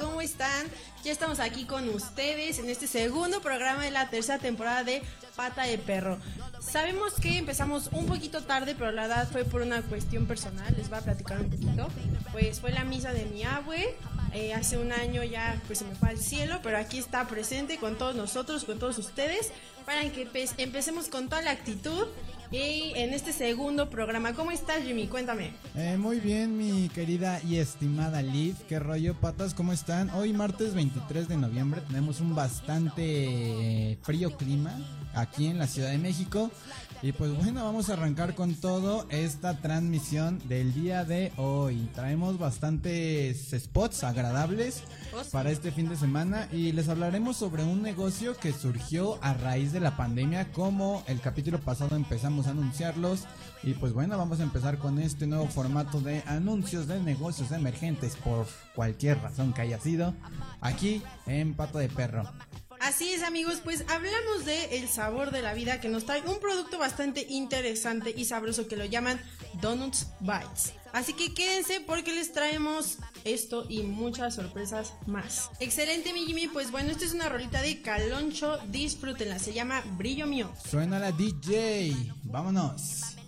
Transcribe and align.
¿Cómo 0.00 0.22
están? 0.22 0.66
Ya 1.04 1.12
estamos 1.12 1.40
aquí 1.40 1.66
con 1.66 1.86
ustedes 1.90 2.58
en 2.58 2.70
este 2.70 2.86
segundo 2.86 3.42
programa 3.42 3.84
de 3.84 3.90
la 3.90 4.08
tercera 4.08 4.38
temporada 4.38 4.82
de 4.82 5.02
Pata 5.36 5.64
de 5.64 5.76
Perro. 5.76 6.18
Sabemos 6.58 7.14
que 7.14 7.36
empezamos 7.36 7.90
un 7.92 8.06
poquito 8.06 8.42
tarde, 8.42 8.74
pero 8.78 8.92
la 8.92 9.02
verdad 9.02 9.28
fue 9.30 9.44
por 9.44 9.60
una 9.60 9.82
cuestión 9.82 10.26
personal. 10.26 10.74
Les 10.76 10.88
voy 10.88 10.98
a 10.98 11.02
platicar 11.02 11.40
un 11.40 11.50
poquito. 11.50 11.88
Pues 12.32 12.60
fue 12.60 12.72
la 12.72 12.84
misa 12.84 13.12
de 13.12 13.26
mi 13.26 13.44
abue. 13.44 13.94
Eh, 14.32 14.54
hace 14.54 14.78
un 14.78 14.90
año 14.92 15.22
ya 15.22 15.60
pues 15.66 15.80
se 15.80 15.84
me 15.84 15.94
fue 15.94 16.08
al 16.08 16.18
cielo, 16.18 16.60
pero 16.62 16.78
aquí 16.78 16.98
está 16.98 17.26
presente 17.28 17.76
con 17.76 17.98
todos 17.98 18.14
nosotros, 18.14 18.64
con 18.64 18.78
todos 18.78 18.96
ustedes, 18.98 19.50
para 19.84 20.08
que 20.10 20.24
pues, 20.24 20.54
empecemos 20.56 21.08
con 21.08 21.28
toda 21.28 21.42
la 21.42 21.50
actitud 21.50 22.06
y 22.50 22.92
en 22.96 23.12
este 23.14 23.32
segundo 23.32 23.90
programa. 23.90 24.34
¿Cómo 24.34 24.50
estás, 24.50 24.82
Jimmy? 24.82 25.06
Cuéntame. 25.06 25.52
Eh, 25.76 25.96
muy 25.96 26.20
bien, 26.20 26.56
mi 26.56 26.88
querida 26.88 27.40
y 27.42 27.56
estimada 27.56 28.22
Liv. 28.22 28.56
¿Qué 28.68 28.78
rollo, 28.78 29.14
patas? 29.14 29.54
¿Cómo 29.54 29.72
están? 29.72 30.10
Hoy, 30.10 30.32
martes 30.32 30.74
23 30.74 31.28
de 31.28 31.36
noviembre, 31.36 31.80
tenemos 31.86 32.20
un 32.20 32.34
bastante 32.34 33.98
frío 34.02 34.36
clima 34.36 34.76
aquí 35.14 35.46
en 35.46 35.58
la 35.58 35.66
Ciudad 35.66 35.90
de 35.90 35.98
México. 35.98 36.50
Y 37.02 37.12
pues 37.12 37.34
bueno, 37.34 37.64
vamos 37.64 37.88
a 37.88 37.94
arrancar 37.94 38.34
con 38.34 38.54
todo 38.54 39.06
esta 39.08 39.56
transmisión 39.56 40.38
del 40.48 40.74
día 40.74 41.04
de 41.04 41.32
hoy. 41.38 41.88
Traemos 41.94 42.38
bastantes 42.38 43.50
spots 43.58 44.04
agradables 44.04 44.82
para 45.32 45.50
este 45.50 45.72
fin 45.72 45.88
de 45.88 45.96
semana 45.96 46.46
y 46.52 46.72
les 46.72 46.90
hablaremos 46.90 47.38
sobre 47.38 47.64
un 47.64 47.80
negocio 47.80 48.36
que 48.36 48.52
surgió 48.52 49.18
a 49.22 49.32
raíz 49.32 49.72
de 49.72 49.80
la 49.80 49.96
pandemia 49.96 50.52
como 50.52 51.02
el 51.06 51.20
capítulo 51.20 51.58
pasado 51.58 51.96
empezamos 51.96 52.46
a 52.46 52.50
anunciarlos 52.50 53.24
y 53.62 53.74
pues 53.74 53.92
bueno, 53.92 54.18
vamos 54.18 54.40
a 54.40 54.42
empezar 54.42 54.78
con 54.78 54.98
este 54.98 55.26
nuevo 55.26 55.46
formato 55.46 56.00
de 56.00 56.22
anuncios 56.26 56.86
de 56.86 57.00
negocios 57.00 57.50
emergentes 57.50 58.16
por 58.16 58.46
cualquier 58.74 59.20
razón 59.20 59.52
que 59.52 59.62
haya 59.62 59.78
sido 59.80 60.14
aquí 60.60 61.02
en 61.26 61.54
Pato 61.54 61.78
de 61.78 61.88
Perro. 61.88 62.30
Así 62.90 63.12
es 63.12 63.22
amigos, 63.22 63.60
pues 63.62 63.84
hablamos 63.88 64.44
de 64.44 64.76
el 64.76 64.88
sabor 64.88 65.30
de 65.30 65.42
la 65.42 65.54
vida 65.54 65.80
que 65.80 65.88
nos 65.88 66.06
trae 66.06 66.22
un 66.22 66.40
producto 66.40 66.76
bastante 66.76 67.24
interesante 67.30 68.12
y 68.16 68.24
sabroso 68.24 68.66
que 68.66 68.74
lo 68.74 68.84
llaman 68.84 69.20
Donuts 69.60 70.08
Bites. 70.18 70.72
Así 70.92 71.12
que 71.12 71.32
quédense 71.32 71.80
porque 71.82 72.12
les 72.12 72.32
traemos 72.32 72.98
esto 73.24 73.64
y 73.68 73.84
muchas 73.84 74.34
sorpresas 74.34 74.94
más. 75.06 75.50
Excelente 75.60 76.12
mi 76.12 76.26
Jimmy, 76.26 76.48
pues 76.48 76.72
bueno, 76.72 76.90
esta 76.90 77.04
es 77.04 77.14
una 77.14 77.28
rolita 77.28 77.62
de 77.62 77.80
Caloncho, 77.80 78.58
disfrútenla, 78.66 79.38
se 79.38 79.52
llama 79.52 79.84
Brillo 79.96 80.26
Mío. 80.26 80.50
Suena 80.68 80.98
la 80.98 81.12
DJ, 81.12 81.94
vámonos. 82.24 83.19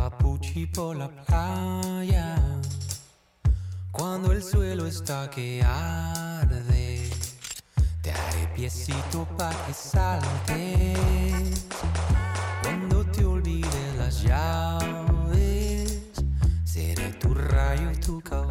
Papuchi 0.00 0.66
por 0.66 0.96
la 0.96 1.08
playa, 1.08 2.34
cuando 3.90 4.32
el 4.32 4.42
suelo 4.42 4.86
está 4.86 5.28
que 5.28 5.62
arde, 5.62 7.10
te 8.00 8.10
haré 8.10 8.46
piecito 8.56 9.28
pa' 9.36 9.52
que 9.66 9.74
saltes, 9.74 11.66
cuando 12.62 13.04
te 13.12 13.26
olvides 13.26 13.96
las 13.98 14.22
llaves, 14.22 16.00
seré 16.64 17.12
tu 17.20 17.34
rayo 17.34 17.90
y 17.90 17.96
tu 17.96 18.22
caballo 18.22 18.49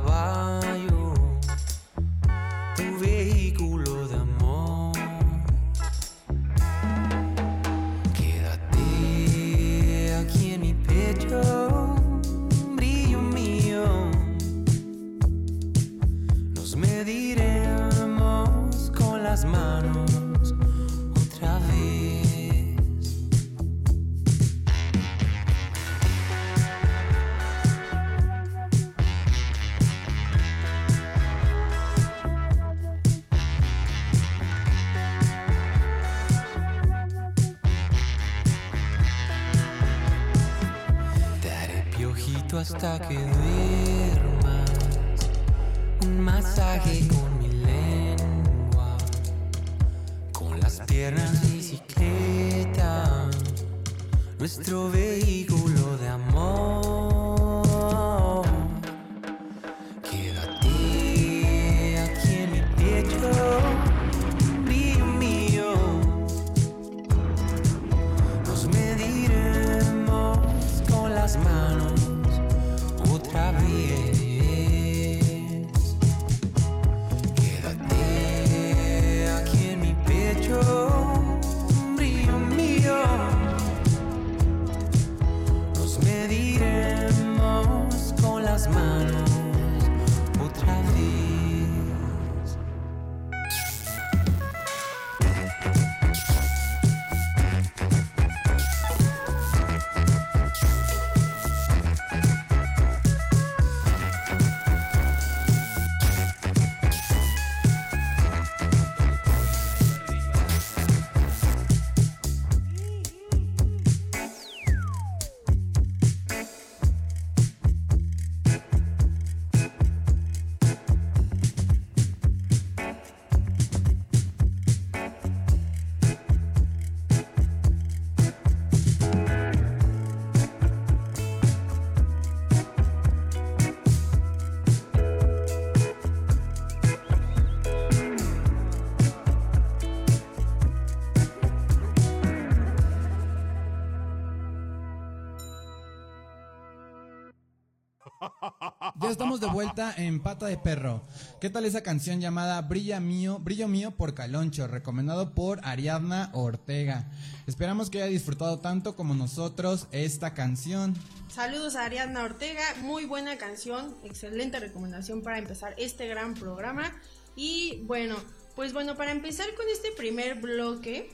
Ya 148.99 149.09
estamos 149.09 149.39
de 149.39 149.47
vuelta 149.47 149.93
en 149.97 150.19
Pata 150.19 150.47
de 150.47 150.57
Perro. 150.57 151.03
¿Qué 151.39 151.49
tal 151.49 151.65
esa 151.65 151.83
canción 151.83 152.19
llamada 152.19 152.61
Brilla 152.61 152.99
Mío, 152.99 153.39
Brillo 153.39 153.67
Mío 153.67 153.91
por 153.91 154.13
Caloncho, 154.13 154.67
recomendado 154.67 155.33
por 155.33 155.59
Ariadna 155.63 156.29
Ortega? 156.33 157.09
Esperamos 157.47 157.89
que 157.89 158.01
haya 158.01 158.11
disfrutado 158.11 158.59
tanto 158.59 158.95
como 158.95 159.15
nosotros 159.15 159.87
esta 159.91 160.33
canción. 160.33 160.95
Saludos 161.29 161.75
a 161.75 161.85
Ariadna 161.85 162.23
Ortega, 162.23 162.63
muy 162.81 163.05
buena 163.05 163.37
canción, 163.37 163.95
excelente 164.03 164.59
recomendación 164.59 165.21
para 165.21 165.37
empezar 165.37 165.73
este 165.77 166.07
gran 166.07 166.33
programa. 166.33 166.91
Y 167.35 167.83
bueno, 167.85 168.17
pues 168.55 168.73
bueno, 168.73 168.97
para 168.97 169.11
empezar 169.11 169.47
con 169.55 169.65
este 169.69 169.91
primer 169.91 170.41
bloque, 170.41 171.09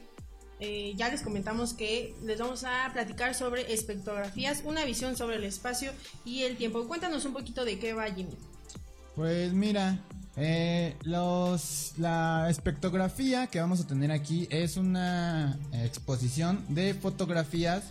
eh, 0.60 0.94
ya 0.96 1.10
les 1.10 1.22
comentamos 1.22 1.74
que 1.74 2.16
les 2.24 2.40
vamos 2.40 2.64
a 2.64 2.90
platicar 2.94 3.36
sobre 3.36 3.74
espectrografías, 3.74 4.62
una 4.64 4.86
visión 4.86 5.18
sobre 5.18 5.36
el 5.36 5.44
espacio 5.44 5.92
y 6.24 6.44
el 6.44 6.58
tiempo. 6.58 6.88
Cuéntanos 6.88 7.26
un 7.26 7.34
poquito 7.34 7.66
de 7.66 7.78
qué 7.80 7.94
va 7.94 8.06
Jimmy. 8.06 8.36
Pues 9.16 9.54
mira, 9.54 10.00
eh, 10.38 10.96
los, 11.04 11.94
la 11.98 12.50
espectrografía 12.50 13.48
que 13.48 13.60
vamos 13.60 13.80
a 13.80 13.88
tener 13.88 14.12
aquí 14.12 14.48
es 14.50 14.78
una 14.78 15.58
exposición 15.72 16.66
de 16.70 16.94
fotografías 16.94 17.84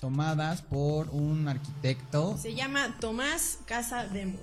tomadas 0.00 0.62
por 0.62 1.08
un 1.10 1.48
arquitecto. 1.48 2.36
Se 2.38 2.54
llama 2.54 2.96
Tomás 3.00 3.58
Casa 3.66 4.06
Demut. 4.06 4.40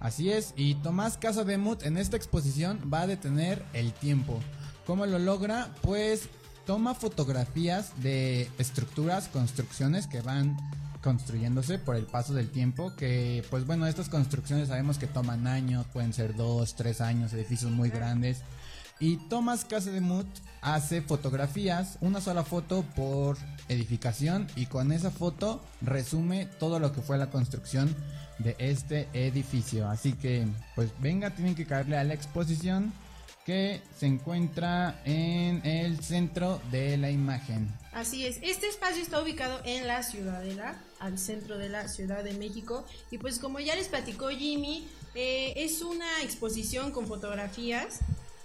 Así 0.00 0.30
es, 0.30 0.52
y 0.56 0.74
Tomás 0.76 1.16
Casa 1.16 1.44
Demut 1.44 1.84
en 1.84 1.96
esta 1.96 2.16
exposición 2.16 2.90
va 2.92 3.02
a 3.02 3.06
detener 3.06 3.64
el 3.72 3.92
tiempo. 3.92 4.40
¿Cómo 4.84 5.06
lo 5.06 5.18
logra? 5.18 5.74
Pues 5.82 6.28
toma 6.66 6.94
fotografías 6.94 7.92
de 8.02 8.50
estructuras, 8.58 9.28
construcciones 9.28 10.06
que 10.06 10.20
van 10.20 10.56
construyéndose 11.00 11.78
por 11.78 11.94
el 11.94 12.04
paso 12.04 12.34
del 12.34 12.50
tiempo, 12.50 12.94
que 12.96 13.44
pues 13.48 13.64
bueno, 13.64 13.86
estas 13.86 14.08
construcciones 14.08 14.68
sabemos 14.68 14.98
que 14.98 15.06
toman 15.06 15.46
años, 15.46 15.86
pueden 15.92 16.12
ser 16.12 16.34
dos, 16.34 16.74
tres 16.74 17.00
años, 17.00 17.32
edificios 17.32 17.70
muy 17.70 17.90
grandes. 17.90 18.42
Y 18.98 19.18
Thomas 19.28 19.64
Casedemut 19.64 20.26
hace 20.62 21.02
fotografías, 21.02 21.98
una 22.00 22.20
sola 22.20 22.42
foto 22.42 22.82
por 22.96 23.36
edificación 23.68 24.48
y 24.56 24.66
con 24.66 24.90
esa 24.90 25.12
foto 25.12 25.62
resume 25.82 26.46
todo 26.46 26.80
lo 26.80 26.92
que 26.92 27.02
fue 27.02 27.18
la 27.18 27.30
construcción 27.30 27.94
de 28.38 28.56
este 28.58 29.08
edificio. 29.12 29.88
Así 29.88 30.14
que 30.14 30.46
pues 30.74 30.90
venga, 31.00 31.30
tienen 31.30 31.54
que 31.54 31.66
caerle 31.66 31.98
a 31.98 32.04
la 32.04 32.14
exposición 32.14 32.92
que 33.46 33.80
se 33.96 34.06
encuentra 34.06 35.00
en 35.04 35.64
el 35.64 36.02
centro 36.02 36.60
de 36.72 36.96
la 36.96 37.12
imagen. 37.12 37.72
Así 37.92 38.26
es, 38.26 38.40
este 38.42 38.66
espacio 38.66 39.00
está 39.00 39.22
ubicado 39.22 39.60
en 39.64 39.86
la 39.86 40.02
Ciudadela, 40.02 40.82
al 40.98 41.16
centro 41.16 41.56
de 41.56 41.68
la 41.68 41.86
Ciudad 41.88 42.24
de 42.24 42.32
México. 42.32 42.84
Y 43.12 43.18
pues 43.18 43.38
como 43.38 43.60
ya 43.60 43.76
les 43.76 43.86
platicó 43.86 44.30
Jimmy, 44.30 44.88
eh, 45.14 45.52
es 45.56 45.80
una 45.80 46.22
exposición 46.22 46.90
con 46.90 47.06
fotografías 47.06 48.00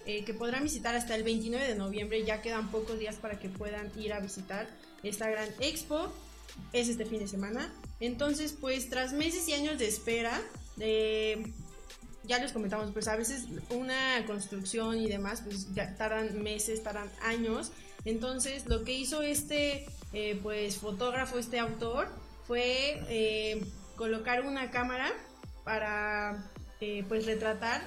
eh, 0.06 0.24
que 0.24 0.36
podrán 0.36 0.63
visitar 0.63 0.94
hasta 0.95 1.15
el 1.15 1.24
29 1.24 1.68
de 1.68 1.75
noviembre. 1.75 2.24
Ya 2.24 2.44
quedan 2.44 2.69
pocos 2.69 3.00
días 3.00 3.15
para 3.15 3.39
que 3.39 3.50
puedan 3.50 3.92
ir 4.00 4.13
a 4.13 4.19
visitar 4.19 4.69
esta 5.01 5.27
gran 5.31 5.50
expo. 5.59 6.13
Es 6.74 6.89
este 6.89 7.06
fin 7.06 7.19
de 7.19 7.27
semana. 7.27 7.74
Entonces, 8.00 8.53
pues 8.53 8.89
tras 8.89 9.13
meses 9.13 9.48
y 9.48 9.53
años 9.53 9.80
de 9.80 9.88
espera, 9.88 10.39
de 10.75 11.51
ya 12.24 12.40
les 12.40 12.52
comentamos, 12.52 12.92
pues 12.92 13.08
a 13.08 13.16
veces 13.16 13.46
una 13.70 14.24
construcción 14.26 15.00
y 15.00 15.08
demás, 15.08 15.42
pues 15.44 15.74
ya 15.74 15.96
tardan 15.96 16.42
meses, 16.44 16.84
tardan 16.84 17.10
años. 17.24 17.72
Entonces, 18.06 18.66
lo 18.68 18.84
que 18.84 18.94
hizo 18.94 19.22
este, 19.22 19.86
eh, 20.14 20.40
pues, 20.42 20.78
fotógrafo, 20.78 21.38
este 21.38 21.60
autor, 21.60 22.10
fue 22.48 23.02
eh, 23.10 23.64
colocar 23.96 24.46
una 24.46 24.72
cámara 24.72 25.12
para, 25.64 26.50
eh, 26.80 27.04
pues, 27.08 27.26
retratar 27.26 27.82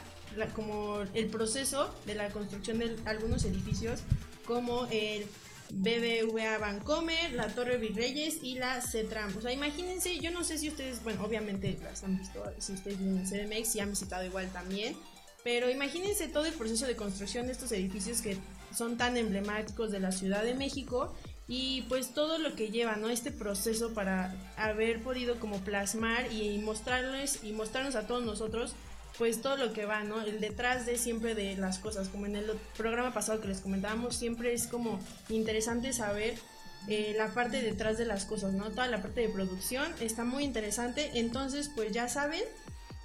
como 0.55 1.03
el 1.15 1.29
proceso 1.29 1.95
de 2.07 2.17
la 2.17 2.31
construcción 2.31 2.79
de 2.79 2.97
algunos 3.05 3.45
edificios, 3.45 4.01
como 4.47 4.87
el 4.91 5.27
BBVA 5.77 6.59
Bancomer, 6.59 7.33
la 7.33 7.49
Torre 7.49 7.79
Virreyes 7.79 8.39
y 8.43 8.57
la 8.57 8.81
CETRAM. 8.81 9.37
O 9.37 9.41
sea, 9.41 9.53
imagínense, 9.53 10.19
yo 10.19 10.31
no 10.31 10.45
sé 10.45 10.59
si 10.59 10.69
ustedes, 10.69 11.03
bueno, 11.03 11.25
obviamente 11.25 11.77
las 11.83 12.05
han 12.05 12.19
visto, 12.19 12.43
si 12.59 12.73
ustedes 12.73 12.99
viven 12.99 13.19
en 13.19 13.27
CDMX 13.27 13.75
y 13.77 13.81
han 13.81 13.91
visitado 13.91 14.25
igual 14.25 14.49
también, 14.53 14.97
pero 15.43 15.69
imagínense 15.69 16.29
todo 16.29 16.47
el 16.47 16.55
proceso 16.55 16.87
de 16.87 16.97
construcción 16.97 17.47
de 17.47 17.53
estos 17.53 17.73
edificios 17.73 18.23
que 18.23 18.39
son 18.75 18.97
tan 18.97 19.17
emblemáticos 19.17 19.91
de 19.91 20.01
la 20.01 20.13
Ciudad 20.13 20.43
de 20.43 20.55
México 20.55 21.15
y 21.47 21.83
pues 21.83 22.15
todo 22.15 22.39
lo 22.39 22.55
que 22.55 22.71
lleva, 22.71 22.97
¿no? 22.97 23.11
Este 23.11 23.31
proceso 23.31 23.93
para 23.93 24.35
haber 24.57 25.03
podido 25.03 25.39
como 25.39 25.59
plasmar 25.61 26.33
y 26.33 26.59
mostrarles 26.59 27.41
y 27.43 27.53
mostrarnos 27.53 27.97
a 27.97 28.07
todos 28.07 28.25
nosotros 28.25 28.75
pues 29.19 29.41
todo 29.41 29.57
lo 29.57 29.73
que 29.73 29.87
va, 29.87 30.03
¿no? 30.03 30.21
El 30.21 30.41
detrás 30.41 30.87
de 30.87 30.99
siempre 30.99 31.35
de 31.35 31.57
las 31.57 31.79
cosas, 31.79 32.09
como 32.09 32.27
en 32.27 32.37
el 32.37 32.51
programa 32.77 33.13
pasado 33.13 33.41
que 33.41 33.49
les 33.49 33.61
comentábamos, 33.61 34.17
siempre 34.17 34.53
es 34.53 34.67
como 34.67 34.99
interesante 35.29 35.93
saber 35.93 36.35
eh, 36.89 37.15
la 37.17 37.33
parte 37.33 37.63
detrás 37.63 37.97
de 37.97 38.07
las 38.07 38.25
cosas, 38.25 38.53
¿no? 38.53 38.71
Toda 38.71 38.89
la 38.89 39.01
parte 39.01 39.21
de 39.21 39.29
producción 39.29 39.91
está 40.01 40.25
muy 40.25 40.45
interesante, 40.45 41.13
entonces 41.15 41.71
pues 41.75 41.93
ya 41.93 42.09
saben, 42.09 42.43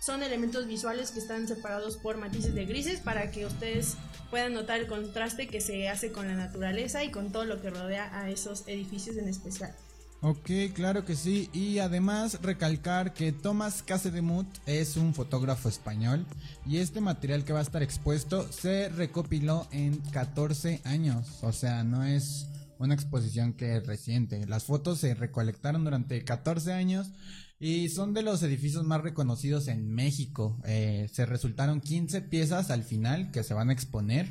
son 0.02 0.24
elementos 0.24 0.68
visuales 0.68 1.12
que 1.12 1.20
están 1.20 1.48
separados 1.48 1.98
por 1.98 2.18
matices 2.18 2.56
de 2.56 2.66
grises 2.66 3.00
para 3.00 3.32
que 3.32 3.46
ustedes 3.46 3.96
puedan 4.30 4.54
notar 4.54 4.80
el 4.80 4.88
contraste 4.88 5.48
que 5.48 5.62
se 5.62 5.90
hace 5.90 6.12
con 6.12 6.28
la 6.28 6.36
naturaleza 6.36 7.04
y 7.04 7.12
con 7.12 7.32
todo 7.32 7.46
lo 7.46 7.62
que 7.62 7.70
rodea 7.70 8.10
a 8.18 8.30
esos 8.30 8.68
edificios 8.68 9.18
en 9.18 9.28
especial. 9.28 9.76
Ok, 10.22 10.50
claro 10.74 11.06
que 11.06 11.16
sí. 11.16 11.50
Y 11.54 11.80
además 11.80 12.40
recalcar 12.42 13.14
que 13.14 13.32
Tomás 13.32 13.82
Casedemut 13.84 14.48
es 14.66 14.98
un 14.98 15.14
fotógrafo 15.14 15.70
español 15.70 16.26
y 16.66 16.78
este 16.78 17.00
material 17.00 17.46
que 17.46 17.54
va 17.54 17.60
a 17.60 17.64
estar 17.64 17.82
expuesto 17.82 18.46
se 18.52 18.90
recopiló 18.90 19.66
en 19.72 19.98
14 20.12 20.82
años. 20.84 21.26
O 21.42 21.54
sea, 21.54 21.86
no 21.86 22.04
es 22.04 22.48
una 22.80 22.96
exposición 22.96 23.54
que 23.54 23.78
es 23.78 23.88
reciente. 23.88 24.46
Las 24.46 24.66
fotos 24.66 25.00
se 25.00 25.14
recolectaron 25.14 25.86
durante 25.86 26.22
14 26.26 26.74
años 26.74 27.12
y 27.58 27.88
son 27.88 28.14
de 28.14 28.22
los 28.22 28.44
edificios 28.44 28.84
más 28.84 29.02
reconocidos 29.02 29.70
en 29.70 29.90
México. 29.90 30.58
Eh, 30.66 31.10
se 31.14 31.26
resultaron 31.26 31.80
15 31.80 32.24
piezas 32.24 32.72
al 32.72 32.84
final 32.84 33.32
que 33.32 33.44
se 33.44 33.54
van 33.54 33.70
a 33.70 33.74
exponer 33.74 34.30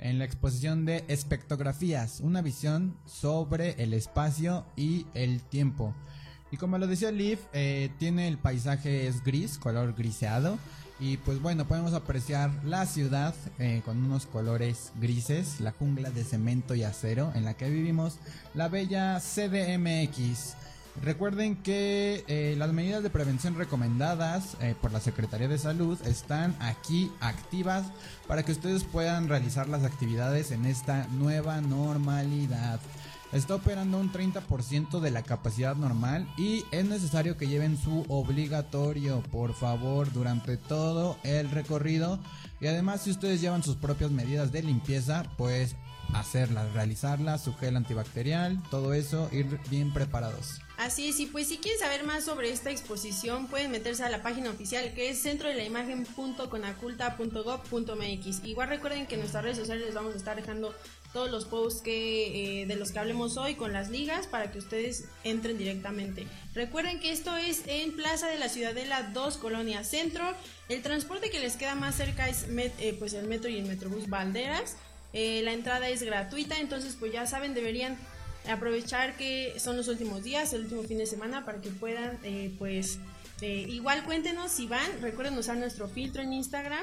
en 0.00 0.18
la 0.18 0.24
exposición 0.24 0.84
de 0.84 1.04
espectrografías, 1.08 2.20
una 2.20 2.42
visión 2.42 2.96
sobre 3.06 3.82
el 3.82 3.94
espacio 3.94 4.64
y 4.76 5.06
el 5.14 5.42
tiempo. 5.42 5.94
Y 6.50 6.56
como 6.56 6.78
lo 6.78 6.86
decía 6.86 7.12
Liv, 7.12 7.38
eh, 7.52 7.90
tiene 7.98 8.26
el 8.26 8.38
paisaje 8.38 9.06
es 9.06 9.22
gris, 9.22 9.58
color 9.58 9.94
griseado. 9.94 10.58
Y 10.98 11.16
pues 11.16 11.40
bueno, 11.40 11.66
podemos 11.66 11.94
apreciar 11.94 12.50
la 12.64 12.84
ciudad 12.84 13.34
eh, 13.58 13.80
con 13.86 14.04
unos 14.04 14.26
colores 14.26 14.92
grises, 15.00 15.58
la 15.60 15.72
jungla 15.72 16.10
de 16.10 16.24
cemento 16.24 16.74
y 16.74 16.82
acero 16.82 17.32
en 17.34 17.44
la 17.44 17.54
que 17.54 17.70
vivimos, 17.70 18.18
la 18.54 18.68
bella 18.68 19.18
CDMX. 19.18 20.56
Recuerden 21.02 21.56
que 21.56 22.24
eh, 22.26 22.54
las 22.58 22.72
medidas 22.72 23.02
de 23.02 23.10
prevención 23.10 23.54
recomendadas 23.54 24.56
eh, 24.60 24.74
por 24.80 24.92
la 24.92 25.00
Secretaría 25.00 25.48
de 25.48 25.56
Salud 25.56 25.98
están 26.06 26.54
aquí 26.60 27.10
activas 27.20 27.86
para 28.26 28.42
que 28.42 28.52
ustedes 28.52 28.84
puedan 28.84 29.28
realizar 29.28 29.68
las 29.68 29.84
actividades 29.84 30.50
en 30.50 30.66
esta 30.66 31.06
nueva 31.08 31.60
normalidad. 31.60 32.80
Está 33.32 33.54
operando 33.54 33.98
un 33.98 34.12
30% 34.12 34.98
de 34.98 35.10
la 35.12 35.22
capacidad 35.22 35.76
normal 35.76 36.28
y 36.36 36.64
es 36.72 36.84
necesario 36.84 37.36
que 37.36 37.46
lleven 37.46 37.78
su 37.78 38.04
obligatorio, 38.08 39.22
por 39.30 39.54
favor, 39.54 40.12
durante 40.12 40.56
todo 40.56 41.16
el 41.22 41.48
recorrido. 41.50 42.18
Y 42.60 42.66
además, 42.66 43.02
si 43.02 43.10
ustedes 43.10 43.40
llevan 43.40 43.62
sus 43.62 43.76
propias 43.76 44.10
medidas 44.10 44.50
de 44.50 44.64
limpieza, 44.64 45.22
pues 45.38 45.76
hacerlas, 46.12 46.72
realizarlas, 46.72 47.42
su 47.42 47.54
gel 47.54 47.76
antibacterial, 47.76 48.60
todo 48.68 48.94
eso, 48.94 49.28
ir 49.30 49.60
bien 49.70 49.92
preparados. 49.92 50.60
Así 50.80 51.10
es, 51.10 51.20
y 51.20 51.26
pues 51.26 51.48
si 51.48 51.58
quieren 51.58 51.78
saber 51.78 52.04
más 52.04 52.24
sobre 52.24 52.50
esta 52.50 52.70
exposición, 52.70 53.48
pueden 53.48 53.70
meterse 53.70 54.02
a 54.02 54.08
la 54.08 54.22
página 54.22 54.48
oficial 54.48 54.94
que 54.94 55.10
es 55.10 55.20
centro 55.20 55.46
de 55.46 55.54
la 55.54 55.64
imagen.conaculta.gov.mx. 55.64 58.44
Igual 58.44 58.68
recuerden 58.70 59.06
que 59.06 59.16
en 59.16 59.20
nuestras 59.20 59.44
redes 59.44 59.58
sociales 59.58 59.84
les 59.84 59.94
vamos 59.94 60.14
a 60.14 60.16
estar 60.16 60.36
dejando 60.36 60.74
todos 61.12 61.30
los 61.30 61.44
posts 61.44 61.82
que, 61.82 62.62
eh, 62.62 62.66
de 62.66 62.76
los 62.76 62.92
que 62.92 62.98
hablemos 62.98 63.36
hoy 63.36 63.56
con 63.56 63.74
las 63.74 63.90
ligas 63.90 64.26
para 64.26 64.50
que 64.50 64.58
ustedes 64.58 65.04
entren 65.22 65.58
directamente. 65.58 66.26
Recuerden 66.54 66.98
que 66.98 67.12
esto 67.12 67.36
es 67.36 67.64
en 67.66 67.94
Plaza 67.94 68.28
de 68.28 68.38
la 68.38 68.48
Ciudadela 68.48 69.10
2, 69.12 69.36
Colonia 69.36 69.84
Centro. 69.84 70.34
El 70.70 70.80
transporte 70.80 71.28
que 71.28 71.40
les 71.40 71.56
queda 71.56 71.74
más 71.74 71.96
cerca 71.96 72.26
es 72.26 72.46
eh, 72.48 72.96
pues 72.98 73.12
el 73.12 73.26
metro 73.26 73.50
y 73.50 73.58
el 73.58 73.66
metrobús 73.66 74.08
Valderas. 74.08 74.78
Eh, 75.12 75.42
la 75.44 75.52
entrada 75.52 75.90
es 75.90 76.02
gratuita, 76.02 76.58
entonces 76.58 76.96
pues 76.98 77.12
ya 77.12 77.26
saben, 77.26 77.52
deberían 77.52 77.98
aprovechar 78.48 79.16
que 79.16 79.54
son 79.58 79.76
los 79.76 79.88
últimos 79.88 80.22
días, 80.22 80.52
el 80.52 80.62
último 80.62 80.82
fin 80.84 80.98
de 80.98 81.06
semana, 81.06 81.44
para 81.44 81.60
que 81.60 81.70
puedan, 81.70 82.18
eh, 82.22 82.54
pues, 82.58 82.98
eh, 83.40 83.66
igual 83.68 84.04
cuéntenos 84.04 84.50
si 84.50 84.66
van, 84.66 85.00
recuerden 85.00 85.36
usar 85.38 85.56
nuestro 85.56 85.88
filtro 85.88 86.22
en 86.22 86.32
Instagram. 86.32 86.82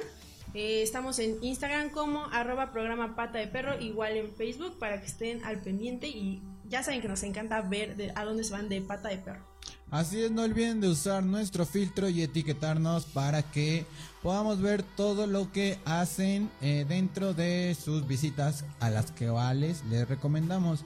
Eh, 0.53 0.81
estamos 0.81 1.19
en 1.19 1.43
Instagram 1.43 1.89
como 1.89 2.25
arroba 2.25 2.71
programa 2.71 3.15
pata 3.15 3.37
de 3.39 3.47
perro, 3.47 3.79
igual 3.79 4.15
en 4.17 4.33
Facebook 4.33 4.79
para 4.79 4.99
que 5.01 5.07
estén 5.07 5.43
al 5.43 5.59
pendiente 5.61 6.07
y 6.07 6.41
ya 6.69 6.83
saben 6.83 7.01
que 7.01 7.07
nos 7.07 7.21
encanta 7.23 7.61
ver 7.61 7.95
de- 7.95 8.11
a 8.15 8.23
dónde 8.23 8.43
se 8.43 8.53
van 8.53 8.69
de 8.69 8.81
pata 8.81 9.09
de 9.09 9.17
perro. 9.17 9.45
Así 9.91 10.21
es, 10.21 10.31
no 10.31 10.43
olviden 10.43 10.81
de 10.81 10.89
usar 10.89 11.23
nuestro 11.23 11.65
filtro 11.65 12.09
y 12.09 12.21
etiquetarnos 12.21 13.05
para 13.05 13.41
que 13.43 13.85
podamos 14.21 14.61
ver 14.61 14.83
todo 14.83 15.27
lo 15.27 15.51
que 15.53 15.77
hacen 15.85 16.49
dentro 16.59 17.33
de 17.33 17.73
sus 17.81 18.05
visitas 18.05 18.65
a 18.81 18.89
las 18.89 19.11
que 19.11 19.29
vales 19.29 19.83
les 19.89 20.05
recomendamos. 20.07 20.83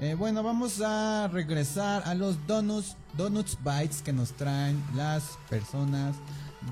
Eh, 0.00 0.14
bueno, 0.18 0.42
vamos 0.42 0.80
a 0.84 1.28
regresar 1.28 2.02
a 2.04 2.14
los 2.14 2.46
donuts, 2.46 2.96
donuts 3.16 3.56
bites 3.62 4.02
que 4.02 4.12
nos 4.12 4.32
traen 4.32 4.82
las 4.94 5.38
personas 5.48 6.16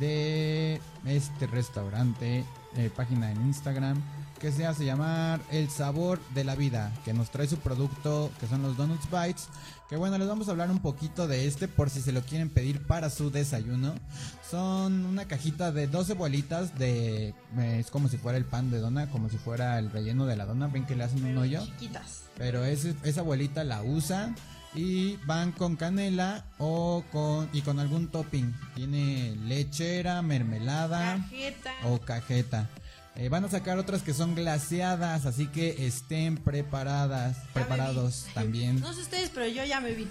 de 0.00 0.80
este 1.06 1.46
restaurante, 1.46 2.44
eh, 2.76 2.90
página 2.94 3.30
en 3.30 3.40
Instagram 3.42 4.02
que 4.42 4.52
se 4.52 4.66
hace 4.66 4.84
llamar 4.84 5.40
El 5.50 5.70
Sabor 5.70 6.20
de 6.34 6.42
la 6.44 6.54
Vida, 6.56 6.92
que 7.04 7.14
nos 7.14 7.30
trae 7.30 7.46
su 7.48 7.56
producto, 7.58 8.30
que 8.40 8.46
son 8.48 8.60
los 8.62 8.76
Donuts 8.76 9.08
Bites. 9.10 9.48
Que 9.88 9.96
bueno, 9.96 10.18
les 10.18 10.26
vamos 10.26 10.48
a 10.48 10.50
hablar 10.50 10.70
un 10.70 10.80
poquito 10.80 11.28
de 11.28 11.46
este 11.46 11.68
por 11.68 11.88
si 11.90 12.00
se 12.02 12.12
lo 12.12 12.22
quieren 12.22 12.50
pedir 12.50 12.84
para 12.86 13.08
su 13.08 13.30
desayuno. 13.30 13.94
Son 14.50 15.06
una 15.06 15.26
cajita 15.26 15.70
de 15.70 15.86
12 15.86 16.14
bolitas 16.14 16.78
de... 16.78 17.28
eh, 17.58 17.76
es 17.78 17.90
como 17.90 18.08
si 18.08 18.16
fuera 18.18 18.36
el 18.36 18.44
pan 18.44 18.70
de 18.70 18.80
dona, 18.80 19.08
como 19.10 19.28
si 19.30 19.38
fuera 19.38 19.78
el 19.78 19.90
relleno 19.90 20.26
de 20.26 20.36
la 20.36 20.44
dona. 20.46 20.66
Ven 20.66 20.86
que 20.86 20.96
le 20.96 21.04
hacen 21.04 21.24
un 21.24 21.38
hoyo. 21.38 21.64
Chiquitas. 21.64 22.22
Pero 22.36 22.64
ese- 22.64 22.96
esa 23.04 23.20
abuelita 23.20 23.62
la 23.64 23.82
usa 23.82 24.34
y 24.74 25.16
van 25.26 25.52
con 25.52 25.76
canela 25.76 26.44
o 26.58 27.04
con 27.12 27.48
y 27.52 27.60
con 27.60 27.78
algún 27.78 28.08
topping. 28.08 28.52
Tiene 28.74 29.36
lechera, 29.44 30.20
mermelada 30.22 31.16
Cajeta. 31.18 31.70
o 31.84 31.98
cajeta. 32.00 32.68
Eh, 33.16 33.28
van 33.28 33.44
a 33.44 33.48
sacar 33.48 33.78
otras 33.78 34.02
que 34.02 34.14
son 34.14 34.34
glaseadas, 34.34 35.26
así 35.26 35.46
que 35.46 35.86
estén 35.86 36.38
preparadas, 36.38 37.36
Ya 37.36 37.52
preparados 37.52 38.26
también. 38.34 38.80
No 38.80 38.92
sé 38.94 39.02
ustedes, 39.02 39.30
pero 39.30 39.46
yo 39.46 39.64
ya 39.64 39.80
me 39.80 39.92
vi. 39.92 40.08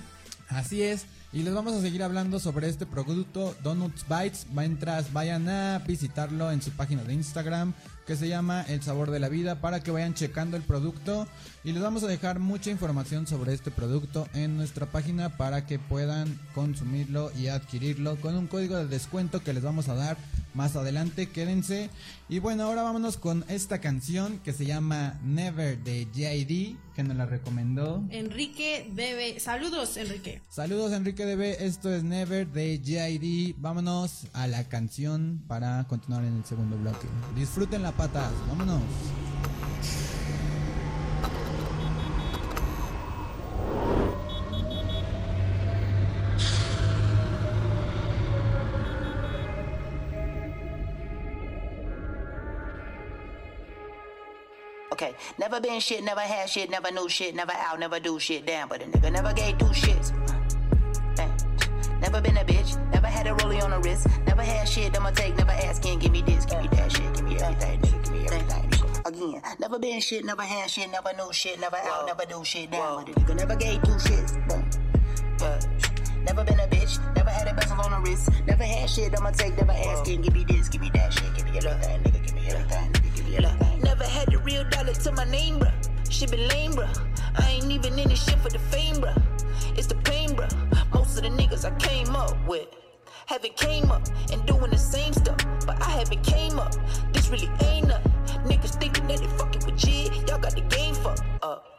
Así 0.50 0.84
es. 0.84 1.05
Y 1.34 1.43
les 1.43 1.53
vamos 1.53 1.74
a 1.74 1.81
seguir 1.81 2.03
hablando 2.03 2.39
sobre 2.39 2.67
este 2.67 2.86
producto 2.86 3.55
Donuts 3.63 4.05
Bites. 4.08 4.48
Mientras 4.53 5.13
vayan 5.13 5.48
a 5.48 5.79
visitarlo 5.79 6.51
en 6.51 6.62
su 6.62 6.72
página 6.72 7.03
de 7.03 7.13
Instagram 7.13 7.74
que 8.05 8.17
se 8.17 8.27
llama 8.27 8.65
El 8.67 8.81
Sabor 8.81 9.12
de 9.12 9.20
la 9.20 9.29
Vida 9.29 9.62
para 9.62 9.79
que 9.79 9.91
vayan 9.91 10.13
checando 10.13 10.58
el 10.58 10.63
producto. 10.63 11.27
Y 11.63 11.72
les 11.72 11.81
vamos 11.81 12.03
a 12.03 12.08
dejar 12.08 12.39
mucha 12.39 12.70
información 12.70 13.27
sobre 13.27 13.53
este 13.53 13.72
producto 13.72 14.27
en 14.34 14.58
nuestra 14.58 14.88
página 14.88 15.38
para 15.38 15.65
que 15.65 15.79
puedan 15.79 16.38
consumirlo 16.53 17.31
y 17.34 17.48
adquirirlo 17.48 18.17
con 18.17 18.36
un 18.36 18.48
código 18.48 18.75
de 18.75 18.88
descuento 18.88 19.41
que 19.41 19.53
les 19.53 19.63
vamos 19.63 19.88
a 19.88 19.96
dar 19.96 20.17
más 20.53 20.75
adelante. 20.75 21.29
Quédense. 21.29 21.89
Y 22.29 22.39
bueno, 22.39 22.63
ahora 22.63 22.84
vámonos 22.84 23.17
con 23.17 23.46
esta 23.48 23.79
canción 23.79 24.39
que 24.39 24.53
se 24.53 24.65
llama 24.65 25.20
Never 25.24 25.77
de 25.84 26.05
JD 26.13 26.77
que 26.96 27.03
nos 27.03 27.15
la 27.17 27.25
recomendó. 27.25 28.03
Enrique 28.10 28.89
debe. 28.93 29.39
Saludos, 29.39 29.98
Enrique. 29.98 30.41
Saludos 30.50 30.91
Enrique 30.91 31.25
DB, 31.25 31.63
esto 31.65 31.93
es 31.93 32.03
Never 32.03 32.48
de 32.48 32.79
JID. 32.84 33.55
Vámonos 33.58 34.27
a 34.34 34.48
la 34.48 34.63
canción 34.67 35.43
para 35.48 35.86
continuar 35.88 36.24
en 36.24 36.38
el 36.38 36.46
segundo 36.46 36.77
bloque. 36.77 37.08
Disfruten 37.36 37.81
la 37.84 37.91
patas, 37.91 38.31
vámonos. 38.48 38.81
Okay, 54.91 55.15
never 55.39 55.62
been 55.62 55.79
shit, 55.79 56.03
never 56.03 56.19
had 56.19 56.50
shit, 56.50 56.69
never 56.69 56.91
knew 56.91 57.07
shit, 57.07 57.33
never 57.33 57.53
out, 57.53 57.79
never 57.79 58.00
do 58.00 58.19
shit, 58.19 58.45
damn, 58.45 58.67
but 58.67 58.81
a 58.81 58.86
nigga 58.86 59.12
never 59.12 59.33
gave 59.33 59.57
two 59.57 59.65
shits. 59.65 60.12
Uh. 61.17 61.29
Never 62.01 62.19
been 62.19 62.36
a 62.36 62.43
bitch, 62.43 62.91
never 62.91 63.07
had 63.07 63.25
a 63.27 63.31
rollie 63.31 63.63
on 63.63 63.71
the 63.71 63.79
wrist, 63.79 64.07
never 64.25 64.41
had 64.41 64.67
shit, 64.67 64.95
I'ma 64.98 65.12
take, 65.12 65.36
never 65.38 65.51
asking, 65.51 66.00
give 66.00 66.12
me 66.12 66.21
this, 66.24 66.45
give 66.45 66.62
me 66.62 66.67
that 66.74 66.91
shit, 66.91 67.13
give 67.15 67.24
me 67.24 67.38
everything, 67.38 67.79
nigga, 67.79 68.03
give 68.03 68.13
me 68.13 68.25
everything. 68.25 69.01
Again, 69.05 69.41
never 69.60 69.79
been 69.79 70.01
shit, 70.01 70.25
never 70.25 70.41
had 70.41 70.69
shit, 70.69 70.91
never 70.91 71.13
knew 71.15 71.31
shit, 71.31 71.60
never 71.60 71.77
out, 71.77 72.05
never 72.07 72.25
do 72.25 72.43
shit, 72.43 72.69
damn, 72.69 72.95
but 73.05 73.10
a 73.10 73.13
nigga 73.13 73.36
never 73.36 73.55
gave 73.55 73.81
two 73.83 73.91
shits. 73.91 74.38
Never 76.25 76.43
been 76.43 76.60
a 76.60 76.67
bitch, 76.67 77.15
never 77.15 77.29
had 77.29 77.48
a 77.48 77.53
bezel 77.53 77.79
on 77.79 77.91
the 77.91 78.10
wrist, 78.10 78.29
never 78.45 78.63
had 78.63 78.89
shit, 78.89 79.17
I'ma 79.17 79.31
take, 79.31 79.55
never 79.57 79.71
asking, 79.71 80.21
give 80.21 80.33
me 80.33 80.43
this, 80.43 80.67
give 80.67 80.81
me 80.81 80.91
that 80.93 81.13
shit, 81.13 81.33
give 81.36 81.45
me 81.45 81.57
everything, 81.57 82.03
nigga, 82.03 82.25
give 82.25 82.36
me 82.36 82.48
everything, 82.50 82.91
nigga, 82.91 83.15
give 83.15 83.25
me 83.25 83.38
everything. 83.38 83.70
Never 83.91 84.05
had 84.05 84.31
the 84.31 84.38
real 84.38 84.63
dollar 84.69 84.93
to 84.93 85.12
my 85.12 85.25
name, 85.25 85.60
bruh. 85.60 86.10
Shit 86.10 86.31
been 86.31 86.48
lame, 86.48 86.71
bruh. 86.71 86.98
I 87.36 87.50
ain't 87.50 87.69
even 87.69 88.00
in 88.00 88.07
this 88.07 88.24
shit 88.24 88.39
for 88.39 88.50
the 88.50 88.57
fame, 88.57 88.95
bruh. 88.95 89.21
It's 89.77 89.88
the 89.88 89.95
pain, 89.95 90.29
bruh. 90.29 90.50
Most 90.93 91.17
of 91.17 91.24
the 91.24 91.29
niggas 91.29 91.65
I 91.65 91.75
came 91.77 92.15
up 92.15 92.38
with 92.48 92.69
haven't 93.25 93.57
came 93.57 93.91
up 93.91 94.07
and 94.31 94.45
doing 94.45 94.71
the 94.71 94.77
same 94.77 95.12
stuff, 95.12 95.45
but 95.65 95.81
I 95.81 95.89
haven't 95.89 96.24
came 96.24 96.57
up. 96.57 96.74
This 97.12 97.27
really 97.27 97.51
ain't 97.65 97.89
nothing. 97.89 98.13
Niggas 98.45 98.79
thinking 98.79 99.07
that 99.07 99.19
they 99.19 99.27
fucking 99.27 99.65
with 99.65 99.75
G. 99.75 100.10
Y'all 100.25 100.39
got 100.39 100.55
the 100.55 100.62
game 100.62 100.95
fucked 100.95 101.24
up 101.43 101.70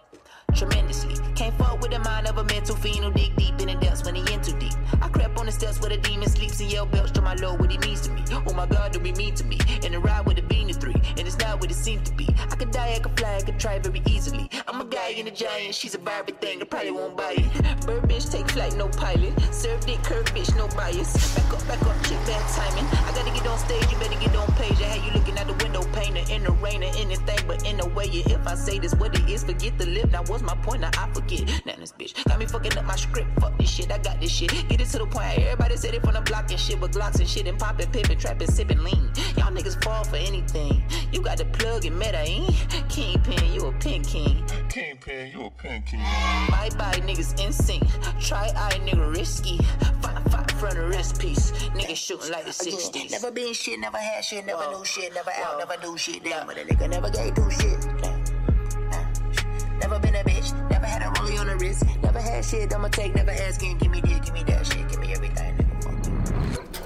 tremendously. 0.54 1.16
Can't 1.34 1.56
fuck 1.58 1.80
with 1.80 1.92
a 1.92 1.98
mind 2.00 2.26
of 2.26 2.38
a 2.38 2.44
mental 2.44 2.76
fiend 2.76 3.04
who 3.04 3.12
dig 3.12 3.34
deep 3.36 3.60
in 3.60 3.68
the 3.68 3.74
depths 3.74 4.04
when 4.04 4.14
he 4.14 4.20
in 4.32 4.40
too 4.42 4.56
deep. 4.58 4.74
I 5.00 5.08
crept 5.08 5.38
on 5.38 5.46
the 5.46 5.52
steps 5.52 5.80
where 5.80 5.90
the 5.90 5.98
demon 5.98 6.28
sleeps 6.28 6.60
and 6.60 6.70
yell 6.70 6.86
belch 6.86 7.12
to 7.12 7.22
my 7.22 7.34
lord 7.34 7.60
what 7.60 7.70
he 7.70 7.78
means 7.78 8.00
to 8.02 8.10
me. 8.10 8.22
Oh 8.46 8.54
my 8.54 8.66
god, 8.66 8.92
don't 8.92 9.02
be 9.02 9.12
mean 9.12 9.34
to 9.34 9.44
me. 9.44 9.58
In 9.82 9.94
a 9.94 10.00
ride 10.00 10.26
with 10.26 10.38
a 10.38 10.42
bean 10.42 10.62
three, 10.72 10.94
and 10.94 11.20
it's 11.20 11.38
not 11.38 11.60
what 11.60 11.70
it 11.70 11.74
seems 11.74 12.08
to 12.08 12.14
be. 12.16 12.28
I 12.50 12.56
could 12.56 12.70
die, 12.70 12.94
I 12.96 12.98
could 12.98 13.18
fly, 13.18 13.36
I 13.36 13.42
could 13.42 13.58
try 13.58 13.78
very 13.78 14.02
easily. 14.06 14.48
I'm 14.66 14.80
a 14.80 14.84
guy 14.84 15.10
in 15.10 15.26
a 15.26 15.30
giant, 15.30 15.74
she's 15.74 15.94
a 15.94 15.98
Barbie 15.98 16.32
thing, 16.32 16.60
I 16.60 16.64
probably 16.64 16.92
won't 16.92 17.16
buy 17.16 17.34
it. 17.36 17.86
Bird 17.86 18.04
bitch, 18.04 18.30
take 18.30 18.48
flight, 18.50 18.76
no 18.76 18.88
pilot. 18.88 19.32
Serve 19.52 19.80
dick, 19.86 20.02
curve 20.02 20.26
bitch, 20.26 20.54
no 20.56 20.68
bias. 20.76 21.34
Back 21.34 21.52
up, 21.52 21.66
back 21.68 21.82
up, 21.82 21.96
chick, 22.04 22.18
bad 22.26 22.42
timing. 22.54 22.86
I 23.06 23.12
gotta 23.14 23.30
get 23.30 23.46
on 23.46 23.58
stage, 23.58 23.90
you 23.90 23.98
better 23.98 24.18
get 24.20 24.34
on 24.36 24.48
page. 24.54 24.80
I 24.80 24.84
had 24.84 25.04
you 25.06 25.18
looking 25.18 25.38
out 25.38 25.46
the 25.46 25.64
window, 25.64 25.82
painter 25.92 26.24
in 26.32 26.44
the 26.44 26.52
rain 26.52 26.82
or 26.82 26.92
anything, 26.96 27.38
but 27.46 27.66
in 27.66 27.80
a 27.80 27.86
way, 27.88 28.06
if 28.06 28.46
I 28.46 28.54
say 28.54 28.78
this 28.78 28.94
what 28.94 29.14
it 29.18 29.28
is, 29.28 29.44
forget 29.44 29.78
the 29.78 29.86
lip. 29.86 30.10
Now 30.12 30.22
what's 30.26 30.41
my 30.42 30.54
point? 30.56 30.80
Now 30.80 30.90
I 30.98 31.08
forget. 31.12 31.48
Now 31.66 31.74
this 31.78 31.92
bitch 31.92 32.22
got 32.24 32.38
me 32.38 32.46
fucking 32.46 32.76
up 32.78 32.84
my 32.84 32.96
script. 32.96 33.28
Fuck 33.40 33.58
this 33.58 33.70
shit, 33.70 33.90
I 33.92 33.98
got 33.98 34.20
this 34.20 34.30
shit. 34.30 34.50
Get 34.68 34.80
it 34.80 34.86
to 34.86 34.98
the 34.98 35.06
point. 35.06 35.38
Everybody 35.38 35.76
said 35.76 35.94
it 35.94 36.02
from 36.02 36.14
the 36.14 36.20
block 36.20 36.50
and 36.50 36.60
shit 36.60 36.80
with 36.80 36.92
glocks 36.92 37.18
and 37.20 37.28
shit 37.28 37.46
and 37.46 37.58
popping, 37.58 37.90
pippin', 37.90 38.18
trapping, 38.18 38.48
sipping 38.48 38.82
lean. 38.82 39.10
Y'all 39.36 39.52
niggas 39.52 39.82
fall 39.84 40.04
for 40.04 40.16
anything. 40.16 40.82
You 41.12 41.20
got 41.20 41.38
the 41.38 41.44
plug 41.46 41.84
and 41.84 41.98
meta, 41.98 42.20
ain't? 42.20 42.54
Kingpin, 42.88 43.52
you 43.52 43.66
a 43.66 43.72
pin 43.72 44.02
king. 44.02 44.44
Kingpin, 44.68 45.32
you 45.32 45.46
a 45.46 45.50
pin 45.50 45.82
king. 45.82 46.00
Bye 46.00 46.70
bye, 46.78 47.00
niggas 47.06 47.40
insane. 47.44 47.86
Try 48.20 48.50
eye, 48.56 48.78
nigga 48.84 49.14
risky. 49.14 49.58
Fight, 50.00 50.30
fight 50.30 50.50
front 50.52 50.78
of 50.78 50.88
wrist 50.88 51.18
piece. 51.18 51.52
Niggas 51.74 51.96
shooting 51.96 52.30
like 52.30 52.44
the 52.44 52.50
60s. 52.50 53.10
Never 53.10 53.30
been 53.30 53.52
shit, 53.52 53.80
never 53.80 53.98
had 53.98 54.24
shit, 54.24 54.46
never 54.46 54.68
knew 54.70 54.84
shit, 54.84 55.12
never 55.14 55.30
out, 55.30 55.58
never 55.58 55.80
knew 55.82 55.98
shit. 55.98 56.22
Damn, 56.22 56.46
but 56.46 56.56
a 56.56 56.60
nigga 56.60 56.88
never 56.88 57.10
gave 57.10 57.34
two 57.34 57.50
shit. 57.50 57.80
Damn. 58.00 58.24
Damn. 58.24 58.31
Wrist, 61.58 61.84
never 62.02 62.20
had 62.20 62.44
shit, 62.44 62.74
I'ma 62.74 62.88
take, 62.88 63.14
never 63.14 63.30
asking, 63.30 63.78
give 63.78 63.90
me 63.90 64.00
this, 64.00 64.20
give 64.20 64.34
me 64.34 64.42
that 64.44 64.66
shit, 64.66 64.88
give 64.88 65.00
me 65.00 65.12
everything, 65.12 65.56
nigga. 65.56 66.54
Fuck 66.54 66.76
you 66.76 66.81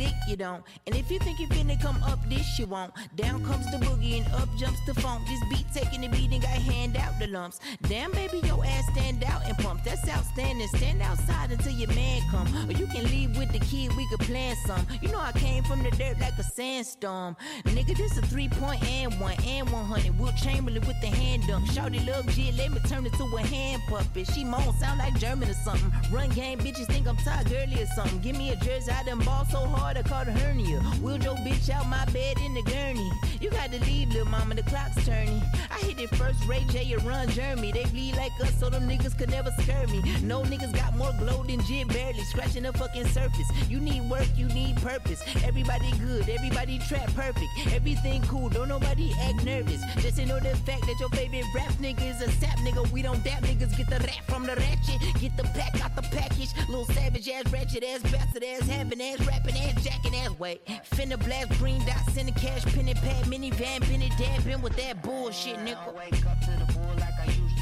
dick? 0.00 0.14
You 0.26 0.36
don't. 0.36 0.64
And 0.86 0.96
if 0.96 1.10
you 1.10 1.18
think 1.18 1.38
you 1.38 1.46
finna 1.48 1.80
come 1.80 2.02
up 2.04 2.18
this, 2.28 2.58
you 2.58 2.66
won't. 2.66 2.92
Down 3.16 3.44
comes 3.44 3.70
the 3.70 3.78
boogie 3.78 4.18
and 4.18 4.26
up 4.34 4.48
jumps 4.58 4.80
the 4.86 4.94
funk. 4.94 5.26
This 5.28 5.40
beat 5.50 5.66
taking 5.74 6.00
the 6.00 6.08
beat 6.08 6.32
and 6.32 6.42
got 6.42 6.50
hand 6.50 6.96
out 6.96 7.18
the 7.18 7.26
lumps. 7.26 7.60
Damn, 7.82 8.10
baby, 8.12 8.40
your 8.44 8.64
ass 8.64 8.84
stand 8.92 9.22
out 9.24 9.42
and 9.46 9.56
pump. 9.58 9.84
That's 9.84 10.08
outstanding. 10.08 10.68
Stand 10.68 11.02
outside 11.02 11.52
until 11.52 11.72
your 11.72 11.92
man 11.92 12.22
come. 12.30 12.48
Or 12.68 12.72
you 12.72 12.86
can 12.86 13.04
leave 13.04 13.36
with 13.36 13.52
the 13.52 13.58
kid, 13.58 13.94
we 13.96 14.08
could 14.08 14.20
plan 14.20 14.56
some. 14.66 14.86
You 15.02 15.12
know 15.12 15.18
I 15.18 15.32
came 15.32 15.62
from 15.64 15.82
the 15.82 15.90
dirt 15.90 16.18
like 16.18 16.38
a 16.38 16.42
sandstorm. 16.42 17.36
Nigga, 17.64 17.96
this 17.96 18.16
a 18.16 18.22
three 18.22 18.48
point 18.48 18.82
and 18.84 19.20
one 19.20 19.36
and 19.44 19.70
100. 19.70 20.18
Will 20.18 20.32
Chamberlain 20.32 20.86
with 20.86 21.00
the 21.00 21.08
hand 21.08 21.42
dump. 21.46 21.66
Shawty 21.66 22.06
love 22.06 22.26
Jit, 22.28 22.54
let 22.56 22.70
me 22.72 22.80
turn 22.88 23.04
it 23.04 23.12
to 23.14 23.24
a 23.36 23.42
hand 23.42 23.82
puppet. 23.88 24.28
She 24.32 24.44
moan, 24.44 24.72
sound 24.78 24.98
like 24.98 25.18
German 25.18 25.50
or 25.50 25.54
something. 25.54 25.92
Run 26.10 26.30
game, 26.30 26.58
bitches 26.58 26.86
think 26.86 27.06
I'm 27.06 27.16
Todd 27.18 27.48
Gurley 27.50 27.82
or 27.82 27.86
something. 27.86 28.20
Give 28.20 28.36
me 28.36 28.50
a 28.50 28.56
jersey, 28.56 28.90
I 28.90 29.02
done 29.04 29.18
ball 29.20 29.44
so 29.50 29.58
hard 29.66 29.89
I 29.96 30.02
caught 30.02 30.28
a 30.28 30.32
hernia. 30.32 30.80
Wheeled 31.02 31.24
your 31.24 31.36
bitch 31.36 31.68
out 31.70 31.86
my 31.88 32.04
bed 32.06 32.36
in 32.44 32.54
the 32.54 32.62
gurney. 32.62 33.10
You 33.40 33.50
got 33.50 33.72
to 33.72 33.80
leave, 33.84 34.08
little 34.10 34.28
mama, 34.28 34.54
the 34.54 34.62
clock's 34.62 35.04
turning. 35.04 35.42
I 35.70 35.78
hit 35.78 35.98
it 35.98 36.10
first, 36.16 36.44
Ray 36.46 36.64
J, 36.70 36.92
and 36.92 37.02
run 37.04 37.28
Jeremy. 37.30 37.72
They 37.72 37.84
bleed 37.84 38.16
like 38.16 38.32
us, 38.42 38.54
so 38.58 38.68
them 38.70 38.88
niggas 38.88 39.16
could 39.16 39.30
never 39.30 39.50
scare 39.62 39.86
me. 39.86 40.02
No 40.22 40.42
niggas 40.42 40.74
got 40.74 40.96
more 40.96 41.12
glow 41.18 41.42
than 41.44 41.60
Jit 41.66 41.88
barely 41.88 42.22
scratching 42.24 42.64
the 42.64 42.72
fucking 42.72 43.06
surface. 43.08 43.50
You 43.68 43.80
need 43.80 44.08
work, 44.10 44.28
you 44.36 44.46
need 44.46 44.76
purpose. 44.76 45.22
Everybody 45.44 45.90
good, 45.98 46.28
everybody 46.28 46.78
trap 46.88 47.12
perfect. 47.14 47.48
Everything 47.72 48.22
cool, 48.22 48.48
don't 48.48 48.68
nobody 48.68 49.12
act 49.22 49.44
nervous. 49.44 49.82
Just 49.98 50.16
to 50.16 50.26
know 50.26 50.38
the 50.38 50.54
fact 50.68 50.82
that 50.82 50.96
your 51.00 51.08
favorite 51.10 51.46
rap 51.54 51.72
nigga 51.74 52.10
is 52.10 52.20
a 52.20 52.30
sap 52.32 52.58
nigga. 52.58 52.90
We 52.92 53.02
don't 53.02 53.24
dap 53.24 53.42
niggas, 53.42 53.76
get 53.76 53.88
the 53.88 53.98
rap 54.00 54.24
from 54.28 54.46
the 54.46 54.56
ratchet. 54.56 55.00
Get 55.20 55.36
the 55.36 55.44
pack 55.44 55.82
out 55.82 55.96
the 55.96 56.02
package. 56.02 56.50
Little 56.68 56.84
savage 56.86 57.28
ass, 57.28 57.50
ratchet 57.52 57.84
ass, 57.84 58.02
bastard 58.02 58.44
ass, 58.44 58.68
having 58.68 59.00
ass, 59.00 59.26
rapping 59.26 59.56
ass, 59.56 59.79
jacking 59.82 60.14
ass. 60.16 60.30
Wait, 60.38 60.64
finna 60.90 61.18
blast 61.24 61.50
green 61.58 61.84
dots, 61.86 62.12
sending 62.12 62.34
cash, 62.34 62.64
pen 62.64 62.88
and 62.88 62.98
pad, 62.98 63.24
minivan, 63.24 63.80
been 63.88 64.02
it 64.02 64.12
dabbing 64.18 64.62
with 64.62 64.76
that 64.76 65.02
bullshit, 65.02 65.56
nigga. 65.58 67.59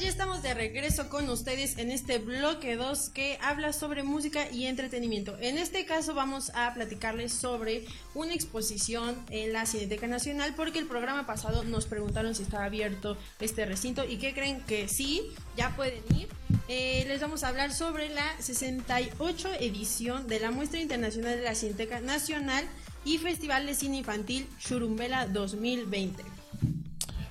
Ya 0.00 0.08
estamos 0.08 0.42
de 0.42 0.54
regreso 0.54 1.10
con 1.10 1.28
ustedes 1.28 1.76
en 1.76 1.90
este 1.90 2.18
bloque 2.18 2.76
2 2.76 3.10
que 3.10 3.38
habla 3.42 3.74
sobre 3.74 4.02
música 4.02 4.50
y 4.50 4.64
entretenimiento. 4.64 5.36
En 5.40 5.58
este 5.58 5.84
caso 5.84 6.14
vamos 6.14 6.50
a 6.54 6.72
platicarles 6.72 7.34
sobre 7.34 7.84
una 8.14 8.32
exposición 8.32 9.14
en 9.28 9.52
la 9.52 9.66
Cineteca 9.66 10.06
Nacional 10.06 10.54
porque 10.56 10.78
el 10.78 10.86
programa 10.86 11.26
pasado 11.26 11.64
nos 11.64 11.84
preguntaron 11.84 12.34
si 12.34 12.44
estaba 12.44 12.64
abierto 12.64 13.18
este 13.40 13.66
recinto 13.66 14.02
y 14.08 14.16
que 14.16 14.32
creen 14.32 14.62
que 14.62 14.88
sí, 14.88 15.22
ya 15.54 15.76
pueden 15.76 16.02
ir. 16.16 16.28
Eh, 16.68 17.04
les 17.06 17.20
vamos 17.20 17.44
a 17.44 17.48
hablar 17.48 17.70
sobre 17.70 18.08
la 18.08 18.40
68 18.40 19.50
edición 19.60 20.28
de 20.28 20.40
la 20.40 20.50
Muestra 20.50 20.80
Internacional 20.80 21.36
de 21.36 21.42
la 21.42 21.54
Cineteca 21.54 22.00
Nacional 22.00 22.64
y 23.04 23.18
Festival 23.18 23.66
de 23.66 23.74
Cine 23.74 23.98
Infantil 23.98 24.48
Churumbela 24.58 25.26
2020. 25.26 26.29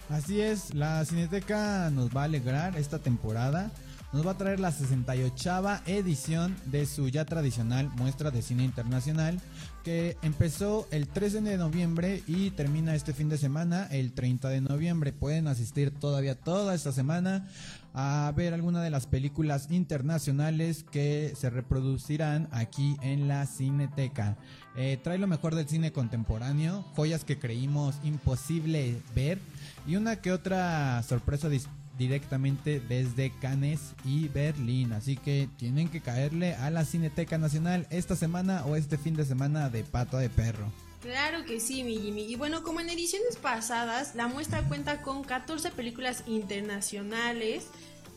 Así 0.09 0.41
es, 0.41 0.73
la 0.73 1.05
Cineteca 1.05 1.91
nos 1.91 2.09
va 2.09 2.21
a 2.21 2.25
alegrar 2.25 2.75
esta 2.75 2.97
temporada. 2.97 3.69
Nos 4.11 4.25
va 4.25 4.31
a 4.31 4.37
traer 4.37 4.59
la 4.59 4.71
68 4.71 5.81
edición 5.85 6.55
de 6.65 6.87
su 6.87 7.09
ya 7.09 7.25
tradicional 7.25 7.91
muestra 7.95 8.31
de 8.31 8.41
cine 8.41 8.63
internacional 8.63 9.39
que 9.83 10.17
empezó 10.23 10.87
el 10.89 11.07
13 11.07 11.41
de 11.41 11.57
noviembre 11.57 12.23
y 12.25 12.49
termina 12.49 12.95
este 12.95 13.13
fin 13.13 13.29
de 13.29 13.37
semana 13.37 13.87
el 13.91 14.13
30 14.13 14.49
de 14.49 14.61
noviembre. 14.61 15.13
Pueden 15.13 15.47
asistir 15.47 15.91
todavía 15.91 16.33
toda 16.33 16.73
esta 16.73 16.91
semana 16.91 17.47
a 17.93 18.33
ver 18.35 18.55
alguna 18.55 18.81
de 18.81 18.89
las 18.89 19.05
películas 19.05 19.67
internacionales 19.69 20.85
que 20.91 21.33
se 21.35 21.51
reproducirán 21.51 22.47
aquí 22.51 22.97
en 23.03 23.27
la 23.27 23.45
Cineteca. 23.45 24.37
Eh, 24.75 24.97
trae 25.01 25.17
lo 25.17 25.27
mejor 25.27 25.55
del 25.55 25.67
cine 25.67 25.91
contemporáneo, 25.91 26.85
joyas 26.95 27.23
que 27.23 27.39
creímos 27.39 27.95
imposible 28.03 29.01
ver 29.15 29.39
y 29.87 29.95
una 29.95 30.21
que 30.21 30.31
otra 30.31 31.01
sorpresa 31.03 31.49
directamente 31.97 32.79
desde 32.79 33.31
Cannes 33.41 33.93
y 34.05 34.29
Berlín. 34.29 34.93
Así 34.93 35.17
que 35.17 35.49
tienen 35.57 35.89
que 35.89 36.01
caerle 36.01 36.55
a 36.55 36.69
la 36.71 36.85
Cineteca 36.85 37.37
Nacional 37.37 37.87
esta 37.89 38.15
semana 38.15 38.63
o 38.65 38.75
este 38.75 38.97
fin 38.97 39.15
de 39.15 39.25
semana 39.25 39.69
de 39.69 39.83
pata 39.83 40.17
de 40.17 40.29
perro. 40.29 40.71
Claro 41.01 41.45
que 41.45 41.59
sí, 41.59 41.83
mi 41.83 41.97
Jimmy. 41.97 42.23
Y 42.23 42.35
bueno, 42.35 42.61
como 42.61 42.81
en 42.81 42.89
ediciones 42.89 43.37
pasadas, 43.37 44.15
la 44.15 44.27
muestra 44.27 44.67
cuenta 44.67 45.01
con 45.01 45.23
14 45.23 45.71
películas 45.71 46.23
internacionales 46.27 47.67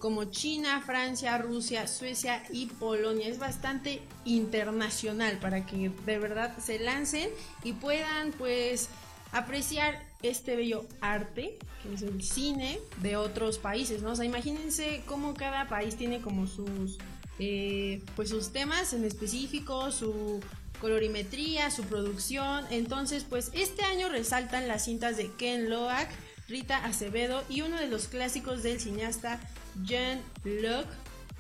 como 0.03 0.25
China, 0.25 0.83
Francia, 0.85 1.39
Rusia, 1.39 1.87
Suecia 1.87 2.43
y 2.51 2.67
Polonia. 2.67 3.29
Es 3.29 3.39
bastante 3.39 4.03
internacional 4.25 5.39
para 5.39 5.65
que 5.65 5.93
de 6.05 6.19
verdad 6.19 6.59
se 6.59 6.81
lancen 6.81 7.31
y 7.63 7.75
puedan 7.75 8.33
pues 8.33 8.89
apreciar 9.31 10.05
este 10.25 10.57
bello 10.57 10.87
arte, 11.01 11.57
que 11.85 11.95
es 11.95 12.03
el 12.03 12.21
cine 12.21 12.81
de 13.01 13.15
otros 13.15 13.59
países, 13.59 14.03
¿no? 14.03 14.11
O 14.11 14.17
sea, 14.17 14.25
imagínense 14.25 15.05
cómo 15.07 15.35
cada 15.35 15.69
país 15.69 15.95
tiene 15.95 16.21
como 16.21 16.49
sus 16.49 16.99
eh, 17.39 18.03
pues 18.17 18.31
sus 18.31 18.51
temas 18.51 18.95
en 18.95 19.05
específico, 19.05 19.93
su 19.93 20.41
colorimetría, 20.81 21.71
su 21.71 21.85
producción. 21.85 22.65
Entonces, 22.71 23.23
pues 23.23 23.53
este 23.55 23.85
año 23.85 24.09
resaltan 24.09 24.67
las 24.67 24.85
cintas 24.85 25.17
de 25.17 25.31
Ken 25.31 25.71
Loach, 25.71 26.09
Rita 26.49 26.85
Acevedo 26.85 27.45
y 27.49 27.61
uno 27.61 27.79
de 27.79 27.87
los 27.87 28.09
clásicos 28.09 28.65
del 28.65 28.81
cineasta 28.81 29.39
Jean-Luc 29.85 30.87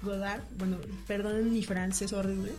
Godard. 0.02 0.42
Bueno, 0.58 0.78
perdonen 1.06 1.52
mi 1.52 1.62
francés 1.62 2.12
horrible. 2.12 2.52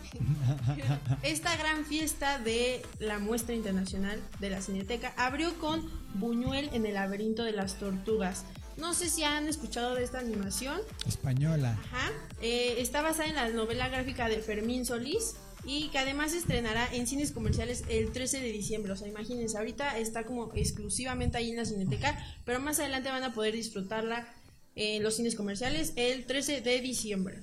Esta 1.24 1.56
gran 1.58 1.86
fiesta 1.86 2.40
de 2.40 2.82
la 3.00 3.20
muestra 3.20 3.54
internacional 3.56 4.20
de 4.40 4.50
la 4.50 4.62
Cineteca 4.62 5.14
abrió 5.18 5.58
con 5.60 5.90
Buñuel 6.16 6.70
en 6.74 6.86
el 6.86 6.96
laberinto 6.96 7.44
de 7.44 7.52
las 7.52 7.78
tortugas. 7.78 8.46
No 8.78 8.94
sé 8.94 9.10
si 9.10 9.24
han 9.24 9.48
escuchado 9.48 9.96
de 9.96 10.04
esta 10.04 10.20
animación. 10.20 10.80
Española. 11.06 11.78
Ajá. 11.92 12.12
Eh, 12.42 12.76
está 12.80 13.02
basada 13.02 13.30
en 13.30 13.36
la 13.36 13.50
novela 13.50 13.88
gráfica 13.90 14.28
de 14.28 14.38
Fermín 14.38 14.86
Solís 14.86 15.36
y 15.66 15.90
que 15.90 16.00
además 16.00 16.32
se 16.32 16.40
estrenará 16.40 16.88
en 16.94 17.08
cines 17.08 17.32
comerciales 17.32 17.84
el 17.88 18.12
13 18.12 18.40
de 18.40 18.52
diciembre. 18.52 18.92
O 18.92 18.96
sea, 18.96 19.08
imagínense, 19.08 19.58
ahorita 19.58 19.98
está 20.00 20.26
como 20.26 20.52
exclusivamente 20.56 21.38
ahí 21.38 21.52
en 21.52 21.58
la 21.58 21.66
Cineteca, 21.66 22.18
pero 22.46 22.60
más 22.60 22.80
adelante 22.80 23.10
van 23.10 23.24
a 23.24 23.34
poder 23.34 23.54
disfrutarla 23.54 24.28
en 24.76 25.04
los 25.04 25.16
cines 25.16 25.36
comerciales 25.36 25.94
el 25.96 26.26
13 26.26 26.62
de 26.62 26.82
diciembre. 26.82 27.40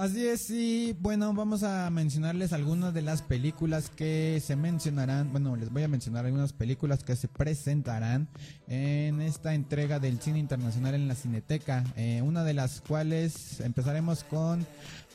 Así 0.00 0.26
es, 0.26 0.48
y 0.48 0.96
bueno, 0.98 1.34
vamos 1.34 1.62
a 1.62 1.90
mencionarles 1.90 2.54
algunas 2.54 2.94
de 2.94 3.02
las 3.02 3.20
películas 3.20 3.90
que 3.90 4.40
se 4.42 4.56
mencionarán. 4.56 5.30
Bueno, 5.30 5.56
les 5.56 5.70
voy 5.70 5.82
a 5.82 5.88
mencionar 5.88 6.24
algunas 6.24 6.54
películas 6.54 7.04
que 7.04 7.16
se 7.16 7.28
presentarán 7.28 8.26
en 8.66 9.20
esta 9.20 9.52
entrega 9.52 9.98
del 9.98 10.18
cine 10.18 10.38
internacional 10.38 10.94
en 10.94 11.06
la 11.06 11.14
Cineteca. 11.14 11.84
Eh, 11.96 12.22
una 12.24 12.44
de 12.44 12.54
las 12.54 12.80
cuales 12.80 13.60
empezaremos 13.60 14.24
con 14.24 14.66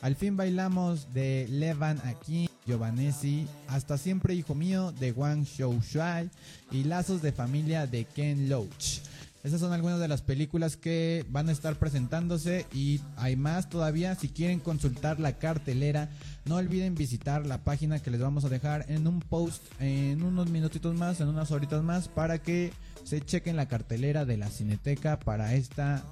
Al 0.02 0.14
fin 0.14 0.36
bailamos 0.36 1.12
de 1.12 1.48
Levan 1.50 2.00
Aquí, 2.04 2.48
Giovanesi, 2.64 3.48
Hasta 3.66 3.98
siempre 3.98 4.36
hijo 4.36 4.54
mío 4.54 4.92
de 4.92 5.10
Wang 5.10 5.42
Shoushai 5.42 6.30
y 6.70 6.84
Lazos 6.84 7.22
de 7.22 7.32
familia 7.32 7.88
de 7.88 8.04
Ken 8.04 8.48
Loach. 8.48 9.00
Esas 9.46 9.60
son 9.60 9.72
algunas 9.72 10.00
de 10.00 10.08
las 10.08 10.22
películas 10.22 10.76
que 10.76 11.24
van 11.28 11.48
a 11.48 11.52
estar 11.52 11.78
presentándose 11.78 12.66
y 12.74 13.00
hay 13.16 13.36
más 13.36 13.70
todavía. 13.70 14.16
Si 14.16 14.28
quieren 14.28 14.58
consultar 14.58 15.20
la 15.20 15.38
cartelera, 15.38 16.10
no 16.46 16.56
olviden 16.56 16.96
visitar 16.96 17.46
la 17.46 17.62
página 17.62 18.02
que 18.02 18.10
les 18.10 18.20
vamos 18.20 18.44
a 18.44 18.48
dejar 18.48 18.86
en 18.88 19.06
un 19.06 19.20
post 19.20 19.62
en 19.78 20.24
unos 20.24 20.50
minutitos 20.50 20.96
más, 20.96 21.20
en 21.20 21.28
unas 21.28 21.52
horitas 21.52 21.84
más, 21.84 22.08
para 22.08 22.42
que 22.42 22.72
se 23.04 23.20
chequen 23.20 23.54
la 23.54 23.68
cartelera 23.68 24.24
de 24.24 24.36
la 24.36 24.50
Cineteca 24.50 25.20
para 25.20 25.54
esta 25.54 26.04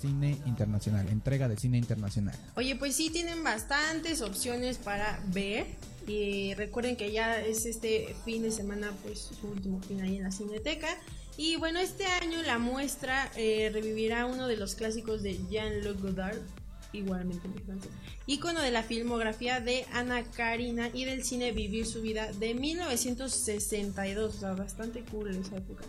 cine 0.00 0.36
internacional, 0.44 1.08
entrega 1.08 1.46
de 1.46 1.56
cine 1.56 1.78
internacional. 1.78 2.34
Oye, 2.56 2.74
pues 2.74 2.96
sí, 2.96 3.10
tienen 3.10 3.44
bastantes 3.44 4.22
opciones 4.22 4.78
para 4.78 5.22
ver. 5.28 5.66
Y 6.08 6.54
recuerden 6.54 6.96
que 6.96 7.12
ya 7.12 7.40
es 7.40 7.64
este 7.64 8.16
fin 8.24 8.42
de 8.42 8.50
semana, 8.50 8.90
pues 9.04 9.30
su 9.40 9.46
último 9.46 9.80
fin 9.82 10.00
ahí 10.00 10.16
en 10.16 10.24
la 10.24 10.32
Cineteca. 10.32 10.88
Y 11.36 11.56
bueno, 11.56 11.80
este 11.80 12.04
año 12.06 12.42
la 12.42 12.58
muestra 12.58 13.30
eh, 13.36 13.70
revivirá 13.72 14.26
uno 14.26 14.46
de 14.46 14.56
los 14.56 14.74
clásicos 14.74 15.22
de 15.22 15.38
Jean-Luc 15.48 16.00
Godard, 16.00 16.38
igualmente 16.92 17.46
en 17.46 17.54
francés, 17.64 17.90
ícono 18.26 18.60
de 18.60 18.70
la 18.70 18.82
filmografía 18.82 19.60
de 19.60 19.86
Ana 19.92 20.24
Karina 20.24 20.90
y 20.92 21.06
del 21.06 21.24
cine 21.24 21.52
Vivir 21.52 21.86
su 21.86 22.02
vida 22.02 22.30
de 22.32 22.54
1962, 22.54 24.34
o 24.34 24.38
sea, 24.38 24.52
bastante 24.52 25.02
cool 25.10 25.30
esa 25.30 25.56
época. 25.56 25.84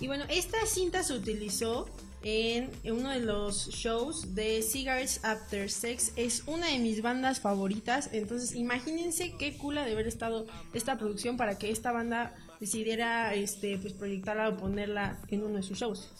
Y 0.00 0.08
bueno, 0.08 0.24
esta 0.28 0.64
cinta 0.66 1.02
se 1.02 1.14
utilizó 1.14 1.88
en 2.22 2.70
uno 2.84 3.10
de 3.10 3.20
los 3.20 3.68
shows 3.68 4.34
de 4.34 4.62
Cigarettes 4.62 5.20
After 5.24 5.70
Sex. 5.70 6.12
Es 6.16 6.44
una 6.46 6.68
de 6.68 6.78
mis 6.78 7.02
bandas 7.02 7.40
favoritas. 7.40 8.10
Entonces, 8.12 8.54
imagínense 8.54 9.34
qué 9.38 9.56
cool 9.56 9.76
de 9.76 9.92
haber 9.92 10.06
estado 10.06 10.46
esta 10.72 10.98
producción 10.98 11.36
para 11.36 11.58
que 11.58 11.70
esta 11.70 11.92
banda 11.92 12.34
decidiera 12.60 13.34
este, 13.34 13.78
pues, 13.78 13.92
proyectarla 13.92 14.48
o 14.50 14.56
ponerla 14.56 15.18
en 15.28 15.42
uno 15.44 15.56
de 15.56 15.62
sus 15.62 15.78
shows. 15.78 16.10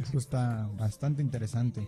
Eso 0.00 0.18
está 0.18 0.68
bastante 0.76 1.22
interesante. 1.22 1.86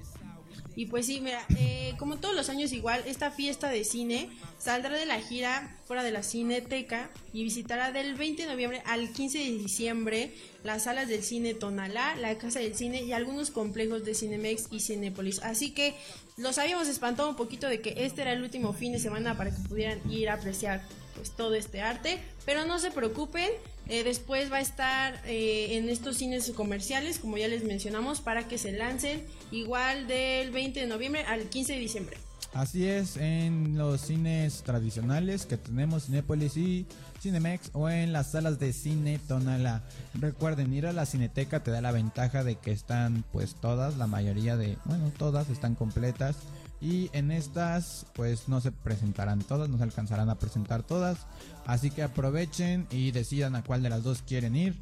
Y 0.77 0.87
pues 0.87 1.07
sí, 1.07 1.21
mira, 1.21 1.45
eh, 1.59 1.95
como 1.99 2.19
todos 2.19 2.35
los 2.35 2.49
años 2.49 2.73
igual, 2.73 3.03
esta 3.07 3.31
fiesta 3.31 3.69
de 3.69 3.85
cine 3.85 4.31
saldrá 4.59 4.97
de 4.97 5.05
la 5.05 5.21
gira 5.21 5.77
fuera 5.85 6.03
de 6.03 6.13
la 6.13 6.23
Cineteca 6.23 7.11
y 7.33 7.43
visitará 7.43 7.93
del 7.93 8.15
20 8.15 8.43
de 8.43 8.49
noviembre 8.49 8.83
al 8.87 9.13
15 9.13 9.39
de 9.39 9.59
diciembre 9.59 10.33
las 10.63 10.85
salas 10.85 11.09
del 11.09 11.23
cine 11.23 11.55
Tonalá, 11.55 12.15
la 12.17 12.37
Casa 12.39 12.61
del 12.61 12.75
Cine 12.75 13.03
y 13.03 13.13
algunos 13.13 13.51
complejos 13.51 14.05
de 14.05 14.15
Cinemex 14.15 14.69
y 14.71 14.81
Cinépolis. 14.81 15.41
Así 15.43 15.73
que 15.73 15.95
los 16.37 16.59
habíamos 16.59 16.89
espantado 16.89 17.29
un 17.29 17.37
poquito 17.37 17.67
de 17.67 17.81
que 17.81 18.05
este 18.05 18.23
era 18.23 18.33
el 18.33 18.43
último 18.43 18.73
fin 18.73 18.93
de 18.93 19.01
semana 19.01 19.37
para 19.37 19.51
que 19.51 19.61
pudieran 19.69 19.99
ir 20.11 20.29
a 20.31 20.35
apreciar 20.35 20.83
pues 21.21 21.33
todo 21.33 21.55
este 21.55 21.83
arte, 21.83 22.19
pero 22.47 22.65
no 22.65 22.79
se 22.79 22.91
preocupen, 22.91 23.51
eh, 23.89 24.05
después 24.05 24.51
va 24.51 24.57
a 24.57 24.61
estar 24.61 25.21
eh, 25.27 25.77
en 25.77 25.91
estos 25.91 26.17
cines 26.17 26.51
comerciales, 26.53 27.19
como 27.19 27.37
ya 27.37 27.47
les 27.47 27.63
mencionamos, 27.63 28.23
para 28.23 28.49
que 28.49 28.57
se 28.57 28.73
lancen 28.73 29.23
igual 29.51 30.07
del 30.07 30.51
20 30.51 30.81
de 30.81 30.87
noviembre 30.87 31.25
al 31.25 31.43
15 31.43 31.75
de 31.75 31.79
diciembre. 31.79 32.17
Así 32.55 32.87
es, 32.87 33.19
en 33.19 33.77
los 33.77 34.01
cines 34.01 34.63
tradicionales 34.63 35.45
que 35.45 35.59
tenemos, 35.59 36.07
Cinépolis 36.07 36.57
y 36.57 36.87
Cinemex, 37.21 37.71
o 37.75 37.91
en 37.91 38.15
las 38.15 38.33
salas 38.33 38.59
de 38.59 38.73
cine 38.73 39.21
Tonala. 39.29 39.83
Recuerden, 40.15 40.73
ir 40.73 40.87
a 40.87 40.95
la 40.95 41.05
cineteca 41.05 41.63
te 41.63 41.71
da 41.71 41.83
la 41.83 41.93
ventaja 41.93 42.43
de 42.45 42.57
que 42.57 42.73
están 42.73 43.25
pues 43.31 43.55
todas, 43.55 43.99
la 43.99 44.07
mayoría 44.07 44.57
de, 44.57 44.79
bueno, 44.87 45.13
todas 45.19 45.51
están 45.51 45.75
completas. 45.75 46.37
Y 46.81 47.11
en 47.13 47.31
estas 47.31 48.07
pues 48.15 48.49
no 48.49 48.61
se 48.61 48.73
presentarán 48.73 49.41
todas, 49.41 49.69
no 49.69 49.77
se 49.77 49.83
alcanzarán 49.83 50.31
a 50.31 50.39
presentar 50.39 50.83
todas. 50.83 51.19
Así 51.67 51.91
que 51.91 52.03
aprovechen 52.03 52.87
y 52.91 53.11
decidan 53.11 53.55
a 53.55 53.63
cuál 53.63 53.83
de 53.83 53.91
las 53.91 54.03
dos 54.03 54.23
quieren 54.23 54.57
ir. 54.57 54.75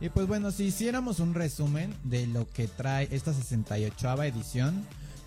Y 0.00 0.10
pues 0.10 0.26
bueno, 0.26 0.50
si 0.50 0.64
hiciéramos 0.64 1.20
un 1.20 1.34
resumen 1.34 1.94
de 2.04 2.26
lo 2.26 2.48
que 2.48 2.68
trae 2.68 3.08
esta 3.10 3.32
68 3.32 4.22
edición 4.24 4.84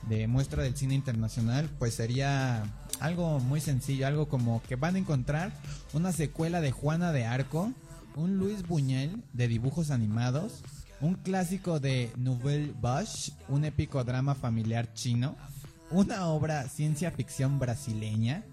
de 0.08 0.28
muestra 0.28 0.64
del 0.64 0.76
cine 0.76 0.96
internacional, 0.96 1.70
pues 1.80 1.96
sería 1.96 2.64
algo 3.00 3.40
muy 3.40 3.62
sencillo, 3.62 4.08
algo 4.08 4.28
como 4.28 4.62
que 4.64 4.76
van 4.76 4.96
a 4.96 5.00
encontrar 5.00 5.52
una 5.94 6.12
secuela 6.12 6.62
de 6.62 6.72
Juana 6.72 7.12
de 7.12 7.26
Arco, 7.26 7.74
un 8.16 8.38
Luis 8.38 8.68
Buñuel 8.68 9.24
de 9.34 9.48
dibujos 9.48 9.92
animados, 9.92 10.64
un 11.02 11.16
clásico 11.16 11.80
de 11.80 12.12
Nouvelle 12.18 12.74
Vache, 12.80 13.34
un 13.48 13.66
épico 13.66 14.04
drama 14.04 14.36
familiar 14.36 14.94
chino, 14.94 15.36
una 15.92 16.28
obra 16.28 16.68
ciencia 16.70 17.12
ficción 17.12 17.60
brasileña, 17.60 18.46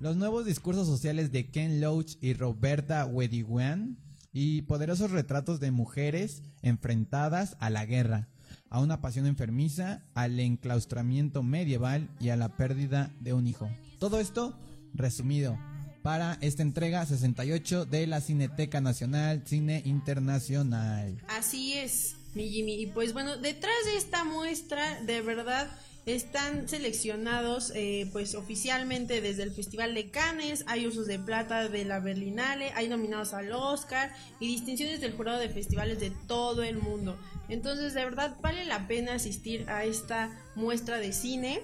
los 0.00 0.16
nuevos 0.16 0.44
discursos 0.44 0.86
sociales 0.86 1.30
de 1.30 1.48
Ken 1.50 1.80
Loach 1.80 2.16
y 2.20 2.34
Roberta 2.34 3.06
Wediguan 3.06 3.98
y 4.32 4.62
poderosos 4.62 5.10
retratos 5.10 5.60
de 5.60 5.70
mujeres 5.70 6.42
enfrentadas 6.62 7.56
a 7.60 7.70
la 7.70 7.86
guerra, 7.86 8.28
a 8.68 8.80
una 8.80 9.00
pasión 9.00 9.26
enfermiza, 9.26 10.02
al 10.14 10.40
enclaustramiento 10.40 11.42
medieval 11.42 12.08
y 12.18 12.30
a 12.30 12.36
la 12.36 12.56
pérdida 12.56 13.14
de 13.20 13.32
un 13.32 13.46
hijo. 13.46 13.70
Todo 13.98 14.18
esto 14.18 14.58
resumido 14.92 15.58
para 16.02 16.36
esta 16.40 16.62
entrega 16.62 17.06
68 17.06 17.84
de 17.84 18.06
la 18.08 18.20
Cineteca 18.20 18.80
Nacional 18.80 19.42
Cine 19.46 19.82
Internacional. 19.84 21.22
Así 21.28 21.74
es, 21.74 22.16
mi 22.34 22.48
Jimmy. 22.48 22.82
Y 22.82 22.86
pues 22.86 23.12
bueno, 23.12 23.36
detrás 23.36 23.74
de 23.84 23.96
esta 23.96 24.24
muestra, 24.24 25.00
de 25.02 25.20
verdad, 25.20 25.70
están 26.06 26.68
seleccionados 26.68 27.72
eh, 27.74 28.08
pues 28.12 28.34
oficialmente 28.34 29.20
desde 29.20 29.44
el 29.44 29.52
Festival 29.52 29.94
de 29.94 30.10
Cannes, 30.10 30.64
hay 30.66 30.86
usos 30.86 31.06
de 31.06 31.18
plata 31.18 31.68
de 31.68 31.84
la 31.84 32.00
Berlinale, 32.00 32.72
hay 32.74 32.88
nominados 32.88 33.34
al 33.34 33.52
Oscar 33.52 34.12
y 34.40 34.48
distinciones 34.48 35.00
del 35.00 35.12
jurado 35.12 35.38
de 35.38 35.48
festivales 35.48 36.00
de 36.00 36.10
todo 36.26 36.64
el 36.64 36.78
mundo. 36.78 37.16
Entonces 37.48 37.94
de 37.94 38.04
verdad 38.04 38.36
vale 38.40 38.64
la 38.64 38.88
pena 38.88 39.14
asistir 39.14 39.68
a 39.68 39.84
esta 39.84 40.36
muestra 40.56 40.98
de 40.98 41.12
cine. 41.12 41.60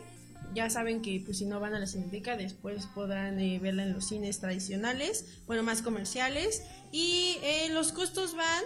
Ya 0.55 0.71
saben 0.71 1.03
que 1.03 1.21
pues 1.25 1.39
si 1.39 1.45
no 1.45 1.61
van 1.61 1.75
a 1.75 1.81
la 1.81 1.87
Cineteca 1.87 2.37
después 2.37 2.87
podrán 2.87 3.39
eh, 3.41 3.59
verla 3.59 3.83
en 3.83 3.93
los 3.93 4.09
cines 4.09 4.39
tradicionales, 4.39 5.41
bueno 5.47 5.63
más 5.63 5.83
comerciales 5.83 6.63
y 6.93 7.37
eh, 7.43 7.69
los 7.71 7.93
costos 7.93 8.35
van 8.35 8.65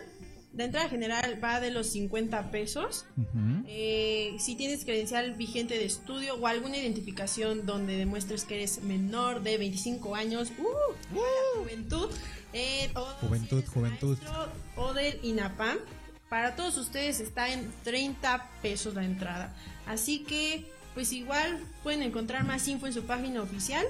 la 0.55 0.65
entrada 0.65 0.89
general 0.89 1.43
va 1.43 1.61
de 1.61 1.71
los 1.71 1.87
50 1.89 2.51
pesos. 2.51 3.07
Ujú. 3.17 3.65
Eh, 3.67 4.37
si 4.39 4.55
tienes 4.55 4.85
credencial 4.85 5.33
vigente 5.35 5.75
de 5.75 5.85
estudio 5.87 6.35
o 6.37 6.47
alguna 6.47 6.77
identificación 6.77 7.65
donde 7.65 7.97
demuestres 7.97 8.45
que 8.45 8.57
eres 8.57 8.83
menor 8.83 9.43
de 9.43 9.57
25 9.59 10.15
años, 10.15 10.51
¡uh! 10.59 11.15
la 11.15 11.61
juventud, 11.63 12.11
eh, 12.53 12.91
o 12.95 13.05
Juventud, 13.27 13.65
juventud. 13.73 14.19
maestro 14.19 14.53
O 14.77 14.93
del 14.95 15.19
INAPAM, 15.23 15.79
para 16.29 16.55
todos 16.55 16.77
ustedes 16.77 17.21
está 17.21 17.53
en 17.53 17.71
30 17.85 18.51
pesos 18.61 18.95
la 18.95 19.05
entrada. 19.05 19.55
Así 19.87 20.21
que, 20.21 20.71
pues 20.95 21.13
igual 21.13 21.61
pueden 21.83 22.03
encontrar 22.03 22.45
más 22.45 22.69
info 22.69 22.87
en 22.87 22.93
su 22.93 23.03
página 23.05 23.43
oficial. 23.43 23.85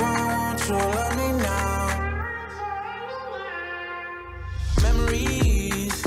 Why 0.00 0.18
won't 0.36 0.68
you 0.68 0.76
love 0.76 1.16
me 1.16 1.32
now? 1.42 1.88
Memories. 4.82 6.04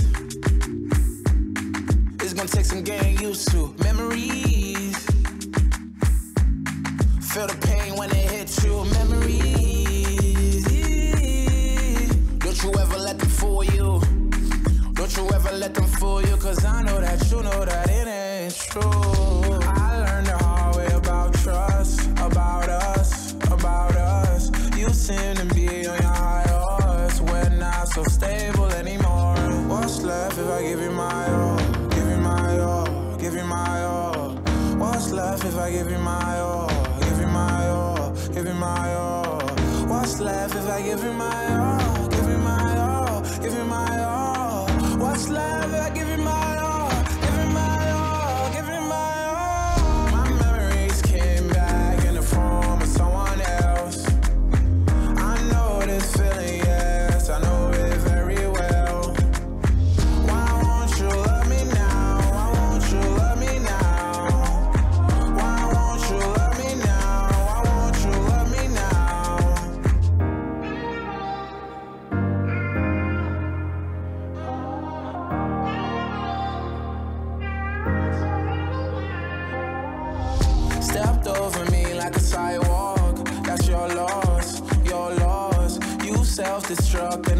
It's 2.21 2.33
gonna 2.33 2.47
take 2.47 2.65
some 2.65 2.81
getting 2.81 3.17
used 3.19 3.51
to. 3.51 3.73
Memories. 3.83 4.46
Feel 7.37 7.45
the 7.45 7.67
pain 7.67 7.95
when 7.95 8.09
it 8.09 8.31
hits 8.31 8.63
you. 8.63 8.83
Memories. 8.97 10.65
Don't 12.39 12.63
you 12.63 12.73
ever 12.79 12.97
let 12.97 13.19
them 13.19 13.29
fool 13.29 13.63
you. 13.63 14.01
Don't 14.93 15.15
you 15.15 15.29
ever 15.29 15.51
let 15.51 15.75
them 15.75 15.85
fool 15.85 16.23
you. 16.23 16.35
Cause 16.37 16.65
I 16.65 16.81
know 16.81 16.99
that 16.99 17.29
you 17.29 17.43
know 17.43 17.63
that 17.63 17.91
it 17.91 18.07
ain't 18.07 18.55
true. 18.55 18.81
I 18.81 20.03
learned 20.03 20.25
the 20.25 20.37
hard 20.39 20.77
way 20.77 20.87
about 20.87 21.35
trust. 21.35 22.09
About 22.13 22.69
us. 22.69 23.33
About 23.51 23.95
us. 23.95 24.49
You 24.75 24.89
seem 24.89 25.35
to 25.35 25.45
be 25.53 25.67
on 25.67 26.01
your 26.01 26.17
high 26.23 26.47
horse. 26.49 27.21
We're 27.21 27.49
not 27.49 27.87
so 27.89 28.03
stable 28.05 28.65
anymore. 28.71 29.35
What's 29.69 30.01
left 30.01 30.39
if 30.39 30.47
I 30.47 30.63
give 30.63 30.81
you 30.81 30.89
my 30.89 31.31
all? 31.31 31.59
Give 31.89 32.09
you 32.09 32.17
my 32.17 32.59
all. 32.61 33.15
Give 33.17 33.35
you 33.35 33.43
my 33.43 33.83
all. 33.83 34.31
What's 34.79 35.11
left 35.11 35.45
if 35.45 35.55
I 35.55 35.69
give 35.69 35.91
you 35.91 35.99
my 35.99 36.39
all? 36.39 36.86
Give 38.37 38.45
you 38.45 38.53
my 38.53 38.93
all. 38.93 39.39
What's 39.87 40.19
left 40.19 40.53
if 40.53 40.69
I 40.69 40.83
give 40.83 41.03
you 41.03 41.11
my 41.11 41.57
all? 41.57 42.07
Give 42.07 42.29
you 42.29 42.37
my 42.37 42.77
all. 42.77 43.21
Give 43.41 43.51
you 43.51 43.63
my 43.63 44.03
all. 44.03 44.67
What's 44.99 45.27
left 45.27 45.73
if 45.73 45.81
I 45.81 45.89
give 45.89 46.06
destruct 86.77 87.36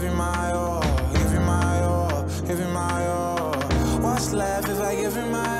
give 0.00 0.10
you 0.10 0.16
my 0.16 0.52
all? 0.52 0.82
Give 1.12 1.32
you 1.32 1.40
my 1.40 1.82
all, 1.82 2.22
give 2.46 2.58
you 2.58 2.68
my 2.68 3.06
all. 3.06 3.52
What's 4.00 4.32
left 4.32 4.68
if 4.68 4.80
I 4.80 4.94
give 4.94 5.14
you 5.14 5.26
my 5.26 5.54
all? 5.54 5.59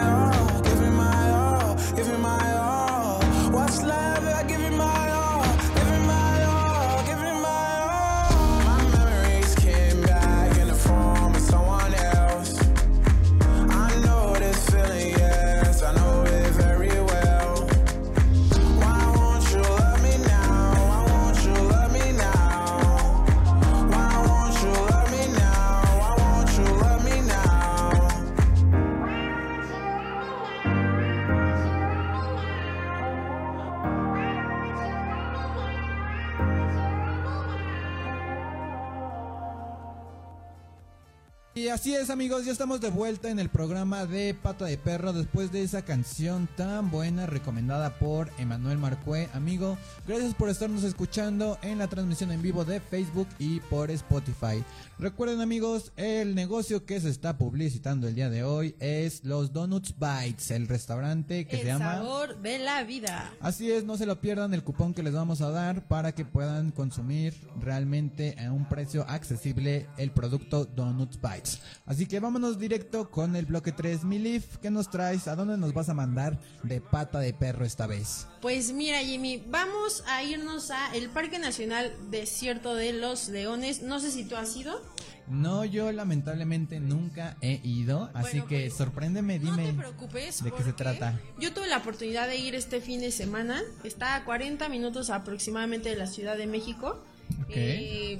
Así 41.70 41.94
es 41.94 42.10
amigos, 42.10 42.44
ya 42.44 42.52
estamos 42.52 42.80
de 42.80 42.90
vuelta 42.90 43.30
en 43.30 43.38
el 43.38 43.48
programa 43.48 44.04
de 44.04 44.34
Pata 44.34 44.64
de 44.64 44.76
Perro 44.76 45.12
después 45.12 45.52
de 45.52 45.62
esa 45.62 45.82
canción 45.82 46.48
tan 46.56 46.90
buena 46.90 47.26
recomendada 47.26 47.98
por 47.98 48.30
Emanuel 48.38 48.78
Marcué. 48.78 49.28
Amigo, 49.34 49.78
gracias 50.06 50.34
por 50.34 50.48
estarnos 50.48 50.82
escuchando 50.82 51.58
en 51.62 51.78
la 51.78 51.86
transmisión 51.86 52.32
en 52.32 52.42
vivo 52.42 52.64
de 52.64 52.80
Facebook 52.80 53.28
y 53.38 53.60
por 53.60 53.90
Spotify. 53.92 54.64
Recuerden 54.98 55.40
amigos, 55.40 55.92
el 55.96 56.34
negocio 56.34 56.84
que 56.84 57.00
se 57.00 57.08
está 57.08 57.38
publicitando 57.38 58.08
el 58.08 58.14
día 58.14 58.30
de 58.30 58.42
hoy 58.42 58.74
es 58.80 59.24
los 59.24 59.52
Donuts 59.52 59.94
Bites, 59.98 60.50
el 60.50 60.66
restaurante 60.66 61.46
que 61.46 61.56
el 61.56 61.62
se 61.62 61.68
llama... 61.68 61.94
sabor 61.94 62.42
de 62.42 62.58
la 62.58 62.82
vida. 62.82 63.32
Así 63.40 63.70
es, 63.70 63.84
no 63.84 63.96
se 63.96 64.06
lo 64.06 64.20
pierdan 64.20 64.54
el 64.54 64.64
cupón 64.64 64.92
que 64.92 65.02
les 65.02 65.14
vamos 65.14 65.40
a 65.40 65.50
dar 65.50 65.86
para 65.86 66.12
que 66.12 66.24
puedan 66.24 66.70
consumir 66.70 67.34
realmente 67.60 68.36
a 68.44 68.52
un 68.52 68.68
precio 68.68 69.06
accesible 69.08 69.86
el 69.96 70.10
producto 70.10 70.64
Donuts 70.64 71.18
Bites. 71.20 71.59
Así 71.86 72.06
que 72.06 72.20
vámonos 72.20 72.58
directo 72.58 73.10
con 73.10 73.36
el 73.36 73.46
bloque 73.46 73.72
3. 73.72 74.04
Milif, 74.04 74.56
¿qué 74.58 74.70
nos 74.70 74.90
traes? 74.90 75.28
¿A 75.28 75.36
dónde 75.36 75.56
nos 75.56 75.72
vas 75.72 75.88
a 75.88 75.94
mandar 75.94 76.38
de 76.62 76.80
pata 76.80 77.18
de 77.18 77.32
perro 77.32 77.64
esta 77.64 77.86
vez? 77.86 78.26
Pues 78.40 78.72
mira, 78.72 78.98
Jimmy, 79.00 79.42
vamos 79.48 80.02
a 80.08 80.22
irnos 80.22 80.70
a 80.70 80.94
el 80.94 81.08
Parque 81.10 81.38
Nacional 81.38 81.92
Desierto 82.10 82.74
de 82.74 82.92
los 82.92 83.28
Leones. 83.28 83.82
No 83.82 84.00
sé 84.00 84.10
si 84.10 84.24
tú 84.24 84.36
has 84.36 84.56
ido. 84.56 84.80
No, 85.28 85.64
yo 85.64 85.92
lamentablemente 85.92 86.80
nunca 86.80 87.36
he 87.40 87.60
ido, 87.62 88.10
así 88.14 88.38
Bueno, 88.38 88.46
que 88.48 88.60
pues, 88.62 88.74
sorpréndeme, 88.74 89.38
No 89.38 89.52
dime 89.52 89.66
te 89.68 89.74
preocupes. 89.78 90.42
de 90.42 90.50
qué 90.50 90.62
se 90.64 90.72
trata. 90.72 91.20
Yo 91.38 91.52
tuve 91.52 91.68
la 91.68 91.78
oportunidad 91.78 92.26
de 92.26 92.36
ir 92.36 92.56
este 92.56 92.80
fin 92.80 93.00
de 93.00 93.12
semana. 93.12 93.62
Está 93.84 94.16
a 94.16 94.24
40 94.24 94.68
minutos 94.68 95.08
aproximadamente 95.08 95.88
de 95.88 95.94
la 95.96 96.08
Ciudad 96.08 96.36
de 96.36 96.46
México. 96.48 97.04
Ok. 97.44 97.50
Eh, 97.50 98.18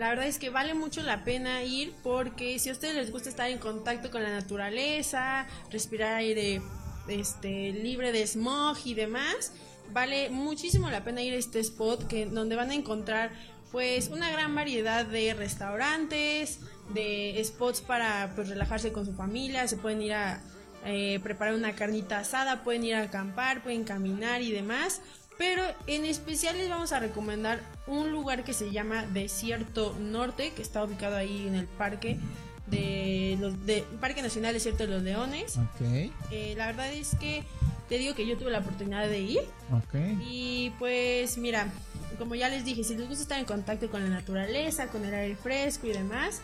la 0.00 0.08
verdad 0.08 0.26
es 0.26 0.38
que 0.38 0.48
vale 0.48 0.72
mucho 0.72 1.02
la 1.02 1.24
pena 1.24 1.62
ir 1.62 1.92
porque 2.02 2.58
si 2.58 2.70
a 2.70 2.72
ustedes 2.72 2.94
les 2.94 3.12
gusta 3.12 3.28
estar 3.28 3.50
en 3.50 3.58
contacto 3.58 4.10
con 4.10 4.22
la 4.22 4.30
naturaleza, 4.30 5.46
respirar 5.70 6.14
aire 6.14 6.62
este 7.06 7.72
libre 7.72 8.10
de 8.10 8.26
smog 8.26 8.78
y 8.86 8.94
demás, 8.94 9.52
vale 9.92 10.30
muchísimo 10.30 10.88
la 10.88 11.04
pena 11.04 11.20
ir 11.20 11.34
a 11.34 11.36
este 11.36 11.60
spot 11.60 12.06
que 12.06 12.24
donde 12.24 12.56
van 12.56 12.70
a 12.70 12.74
encontrar 12.74 13.30
pues 13.72 14.08
una 14.08 14.30
gran 14.30 14.54
variedad 14.54 15.04
de 15.04 15.34
restaurantes, 15.34 16.60
de 16.94 17.38
spots 17.44 17.82
para 17.82 18.32
pues 18.34 18.48
relajarse 18.48 18.92
con 18.92 19.04
su 19.04 19.12
familia, 19.12 19.68
se 19.68 19.76
pueden 19.76 20.00
ir 20.00 20.14
a 20.14 20.40
eh, 20.86 21.20
preparar 21.22 21.54
una 21.54 21.74
carnita 21.74 22.20
asada, 22.20 22.64
pueden 22.64 22.84
ir 22.84 22.94
a 22.94 23.02
acampar, 23.02 23.62
pueden 23.62 23.84
caminar 23.84 24.40
y 24.40 24.50
demás. 24.50 25.02
Pero 25.40 25.62
en 25.86 26.04
especial 26.04 26.58
les 26.58 26.68
vamos 26.68 26.92
a 26.92 26.98
recomendar 27.00 27.62
un 27.86 28.12
lugar 28.12 28.44
que 28.44 28.52
se 28.52 28.70
llama 28.72 29.06
Desierto 29.06 29.96
Norte, 29.98 30.52
que 30.54 30.60
está 30.60 30.84
ubicado 30.84 31.16
ahí 31.16 31.46
en 31.48 31.54
el 31.54 31.64
parque 31.66 32.18
de 32.66 33.38
los 33.40 33.64
de 33.64 33.82
Parque 34.02 34.20
Nacional 34.20 34.52
Desierto 34.52 34.86
de 34.86 34.92
los 34.92 35.02
Leones. 35.02 35.56
Ok, 35.56 36.10
Eh, 36.30 36.52
la 36.58 36.66
verdad 36.66 36.92
es 36.92 37.14
que 37.18 37.42
te 37.88 37.96
digo 37.96 38.14
que 38.14 38.26
yo 38.26 38.36
tuve 38.36 38.50
la 38.50 38.58
oportunidad 38.58 39.08
de 39.08 39.18
ir 39.20 39.40
ok. 39.72 39.94
y 40.28 40.74
pues 40.78 41.38
mira, 41.38 41.72
como 42.18 42.34
ya 42.34 42.50
les 42.50 42.66
dije, 42.66 42.84
si 42.84 42.94
les 42.94 43.08
gusta 43.08 43.22
estar 43.22 43.38
en 43.38 43.46
contacto 43.46 43.90
con 43.90 44.02
la 44.04 44.10
naturaleza, 44.10 44.88
con 44.88 45.06
el 45.06 45.14
aire 45.14 45.36
fresco 45.36 45.86
y 45.86 45.92
demás, 45.94 46.42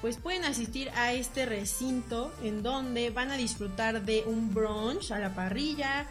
pues 0.00 0.16
pueden 0.16 0.46
asistir 0.46 0.88
a 0.96 1.12
este 1.12 1.44
recinto 1.44 2.32
en 2.42 2.62
donde 2.62 3.10
van 3.10 3.30
a 3.30 3.36
disfrutar 3.36 4.06
de 4.06 4.24
un 4.26 4.54
brunch 4.54 5.12
a 5.12 5.18
la 5.18 5.34
parrilla, 5.34 6.06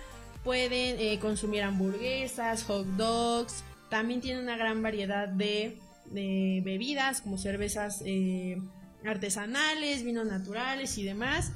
pueden 0.47 0.97
eh, 0.97 1.19
consumir 1.19 1.61
hamburguesas, 1.63 2.63
hot 2.63 2.87
dogs, 2.95 3.65
también 3.89 4.21
tienen 4.21 4.43
una 4.43 4.55
gran 4.55 4.81
variedad 4.81 5.27
de, 5.27 5.77
bebidas 6.09 7.19
como 7.19 7.37
cervezas 7.37 8.01
eh, 8.05 8.57
artesanales, 9.03 10.05
vinos 10.05 10.25
naturales 10.25 10.97
y 10.97 11.03
demás. 11.03 11.51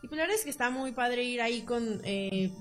Y 0.00 0.06
pues 0.06 0.16
la 0.16 0.22
verdad 0.22 0.36
es 0.36 0.44
que 0.44 0.50
está 0.50 0.70
muy 0.70 0.92
padre 0.92 1.24
ir 1.24 1.40
ahí 1.40 1.62
con 1.62 2.00
eh, 2.04 2.52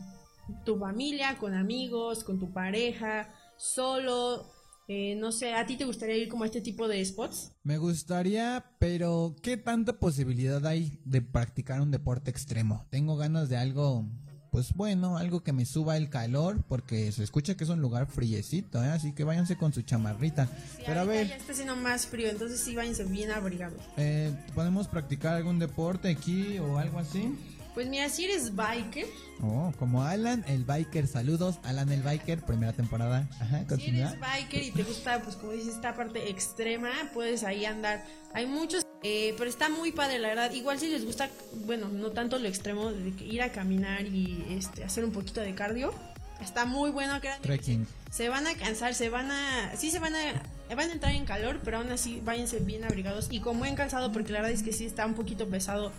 tu 0.65 0.79
familia, 0.79 1.37
con 1.37 1.53
amigos, 1.53 2.23
con 2.23 2.39
tu 2.39 2.51
pareja, 2.51 3.31
solo. 3.55 4.51
eh, 4.87 5.15
no 5.15 5.31
sé, 5.31 5.53
¿a 5.53 5.67
ti 5.67 5.77
te 5.77 5.85
gustaría 5.85 6.17
ir 6.17 6.29
como 6.29 6.45
a 6.45 6.47
este 6.47 6.61
tipo 6.61 6.87
de 6.87 7.05
spots? 7.05 7.51
Me 7.61 7.77
gustaría, 7.77 8.71
pero 8.79 9.35
¿qué 9.43 9.55
tanta 9.55 9.99
posibilidad 9.99 10.65
hay 10.65 10.99
de 11.05 11.21
practicar 11.21 11.79
un 11.79 11.91
deporte 11.91 12.31
extremo? 12.31 12.87
Tengo 12.89 13.17
ganas 13.17 13.49
de 13.49 13.57
algo, 13.57 14.07
pues 14.55 14.73
bueno, 14.73 15.17
algo 15.17 15.43
que 15.43 15.51
me 15.51 15.65
suba 15.65 15.97
el 15.97 16.09
calor, 16.09 16.63
porque 16.69 17.11
se 17.11 17.25
escucha 17.25 17.57
que 17.57 17.65
es 17.65 17.69
un 17.69 17.81
lugar 17.81 18.07
friecito, 18.07 18.81
¿eh? 18.81 18.87
así 18.87 19.11
que 19.11 19.25
váyanse 19.25 19.57
con 19.57 19.73
su 19.73 19.81
chamarrita. 19.81 20.47
pero 20.85 21.01
a 21.01 21.03
ver, 21.03 21.27
Ya 21.27 21.35
está 21.35 21.51
haciendo 21.51 21.75
más 21.75 22.07
frío, 22.07 22.29
entonces 22.29 22.61
sí 22.61 22.73
váyanse 22.73 23.03
bien 23.03 23.31
abrigados. 23.31 23.81
eh, 23.97 24.33
¿podemos 24.53 24.87
practicar 24.87 25.33
algún 25.33 25.59
deporte 25.59 26.07
aquí 26.07 26.57
o 26.59 26.77
algo 26.77 26.99
así? 26.99 27.35
Pues 27.75 27.87
mira, 27.89 28.09
si 28.09 28.25
eres 28.25 28.55
biker, 28.55 29.05
Oh, 29.41 29.73
como 29.77 30.01
Alan 30.03 30.45
el 30.47 30.63
Biker, 30.63 31.07
saludos, 31.07 31.59
Alan 31.63 31.91
el 31.91 32.01
Biker, 32.01 32.41
primera 32.41 32.71
temporada. 32.71 33.27
Ajá, 33.41 33.59
si 33.59 33.65
continúa. 33.65 34.07
eres 34.11 34.19
biker 34.21 34.63
y 34.63 34.71
te 34.71 34.83
gusta, 34.83 35.21
pues 35.21 35.35
como 35.35 35.51
dices, 35.51 35.75
esta 35.75 35.93
parte 35.93 36.29
extrema, 36.29 36.89
puedes 37.13 37.43
ahí 37.43 37.65
andar. 37.65 38.05
Hay 38.33 38.45
muchos, 38.45 38.85
eh, 39.03 39.35
pero 39.37 39.49
está 39.49 39.67
muy 39.67 39.91
padre, 39.91 40.19
la 40.19 40.29
verdad. 40.29 40.51
Igual 40.53 40.79
si 40.79 40.87
les 40.87 41.05
gusta, 41.05 41.29
bueno, 41.65 41.89
no 41.89 42.11
tanto 42.11 42.39
lo 42.39 42.47
extremo, 42.47 42.93
de 42.93 43.09
ir 43.25 43.41
a 43.41 43.51
caminar 43.51 44.05
y 44.05 44.45
este, 44.51 44.85
hacer 44.85 45.03
un 45.03 45.11
poquito 45.11 45.41
de 45.41 45.53
cardio, 45.53 45.93
está 46.41 46.63
muy 46.65 46.91
bueno. 46.91 47.19
que 47.19 47.29
Trekking. 47.41 47.85
se 48.09 48.29
van 48.29 48.47
a 48.47 48.53
cansar, 48.55 48.95
se 48.95 49.09
van 49.09 49.31
a, 49.31 49.73
sí 49.75 49.91
se 49.91 49.99
van 49.99 50.13
a, 50.15 50.73
van 50.73 50.89
a 50.89 50.93
entrar 50.93 51.11
en 51.13 51.25
calor, 51.25 51.59
pero 51.61 51.79
aún 51.79 51.91
así 51.91 52.21
váyanse 52.23 52.59
bien 52.59 52.85
abrigados 52.85 53.27
y 53.31 53.41
con 53.41 53.59
buen 53.59 53.75
calzado 53.75 54.13
porque 54.13 54.31
la 54.31 54.39
verdad 54.39 54.53
es 54.53 54.63
que 54.63 54.71
sí 54.71 54.85
está 54.85 55.05
un 55.05 55.13
poquito 55.13 55.49
pesado, 55.49 55.91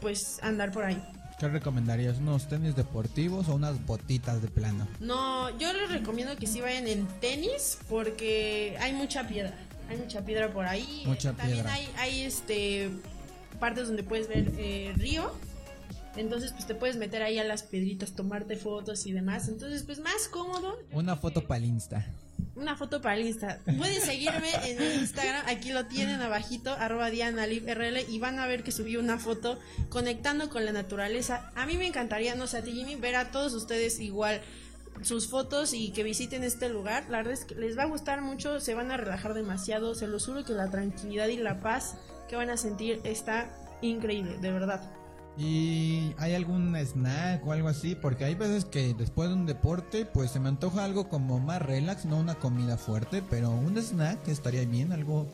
pues 0.00 0.40
andar 0.42 0.72
por 0.72 0.82
ahí. 0.84 1.00
¿Qué 1.40 1.48
recomendarías? 1.48 2.18
¿Unos 2.18 2.48
tenis 2.48 2.76
deportivos 2.76 3.48
o 3.48 3.54
unas 3.54 3.86
botitas 3.86 4.42
de 4.42 4.48
plano? 4.48 4.86
No, 5.00 5.48
yo 5.58 5.72
les 5.72 5.90
recomiendo 5.90 6.36
que 6.36 6.46
sí 6.46 6.60
vayan 6.60 6.86
en 6.86 7.06
tenis 7.18 7.78
porque 7.88 8.76
hay 8.78 8.92
mucha 8.92 9.26
piedra, 9.26 9.54
hay 9.88 9.96
mucha 9.96 10.22
piedra 10.22 10.52
por 10.52 10.66
ahí. 10.66 11.02
Mucha 11.06 11.32
También 11.32 11.62
piedra. 11.62 11.72
hay, 11.72 11.88
hay 11.96 12.20
este 12.20 12.90
partes 13.58 13.86
donde 13.86 14.02
puedes 14.02 14.28
ver 14.28 14.52
eh, 14.58 14.92
río. 14.96 15.32
Entonces, 16.14 16.52
pues 16.52 16.66
te 16.66 16.74
puedes 16.74 16.96
meter 16.96 17.22
ahí 17.22 17.38
a 17.38 17.44
las 17.44 17.62
piedritas, 17.62 18.12
tomarte 18.12 18.56
fotos 18.56 19.06
y 19.06 19.12
demás. 19.12 19.48
Entonces, 19.48 19.82
pues 19.84 19.98
más 19.98 20.28
cómodo. 20.30 20.76
Una 20.92 21.16
foto 21.16 21.46
para 21.46 21.56
el 21.56 21.64
Insta. 21.64 22.06
Una 22.56 22.76
foto 22.76 23.00
para 23.00 23.16
el 23.16 23.26
Insta. 23.26 23.60
Pueden 23.78 24.00
seguirme 24.00 24.50
en 24.64 25.00
Instagram, 25.00 25.44
aquí 25.46 25.72
lo 25.72 25.86
tienen 25.86 26.20
abajito, 26.20 26.72
arroba 26.72 27.10
DianaLivRL 27.10 28.10
y 28.10 28.18
van 28.18 28.38
a 28.38 28.46
ver 28.46 28.62
que 28.62 28.72
subí 28.72 28.96
una 28.96 29.18
foto 29.18 29.58
conectando 29.88 30.50
con 30.50 30.64
la 30.64 30.72
naturaleza. 30.72 31.50
A 31.54 31.66
mí 31.66 31.76
me 31.76 31.86
encantaría, 31.86 32.34
no 32.34 32.46
sé, 32.46 32.58
a 32.58 32.62
ti 32.62 32.72
Jimmy, 32.72 32.96
ver 32.96 33.16
a 33.16 33.30
todos 33.30 33.54
ustedes 33.54 34.00
igual 34.00 34.40
sus 35.02 35.28
fotos 35.28 35.72
y 35.72 35.90
que 35.90 36.02
visiten 36.02 36.44
este 36.44 36.68
lugar. 36.68 37.04
La 37.08 37.18
verdad 37.18 37.32
es 37.32 37.44
que 37.44 37.54
les 37.54 37.76
va 37.78 37.84
a 37.84 37.86
gustar 37.86 38.20
mucho, 38.20 38.60
se 38.60 38.74
van 38.74 38.90
a 38.90 38.96
relajar 38.96 39.34
demasiado. 39.34 39.94
Se 39.94 40.06
los 40.06 40.26
juro 40.26 40.44
que 40.44 40.52
la 40.52 40.70
tranquilidad 40.70 41.28
y 41.28 41.36
la 41.36 41.60
paz 41.60 41.96
que 42.28 42.36
van 42.36 42.50
a 42.50 42.56
sentir 42.56 43.00
está 43.04 43.50
increíble, 43.80 44.36
de 44.38 44.52
verdad. 44.52 44.99
¿Y 45.40 46.14
hay 46.18 46.34
algún 46.34 46.76
snack 46.76 47.46
o 47.46 47.52
algo 47.52 47.68
así? 47.68 47.94
Porque 47.94 48.26
hay 48.26 48.34
veces 48.34 48.66
que 48.66 48.92
después 48.92 49.30
de 49.30 49.34
un 49.34 49.46
deporte, 49.46 50.04
pues 50.04 50.30
se 50.32 50.38
me 50.38 50.48
antoja 50.50 50.84
algo 50.84 51.08
como 51.08 51.40
más 51.40 51.62
relax, 51.62 52.04
no 52.04 52.18
una 52.18 52.34
comida 52.34 52.76
fuerte, 52.76 53.22
pero 53.22 53.50
un 53.50 53.78
snack 53.78 54.28
estaría 54.28 54.64
bien, 54.66 54.92
algo 54.92 55.26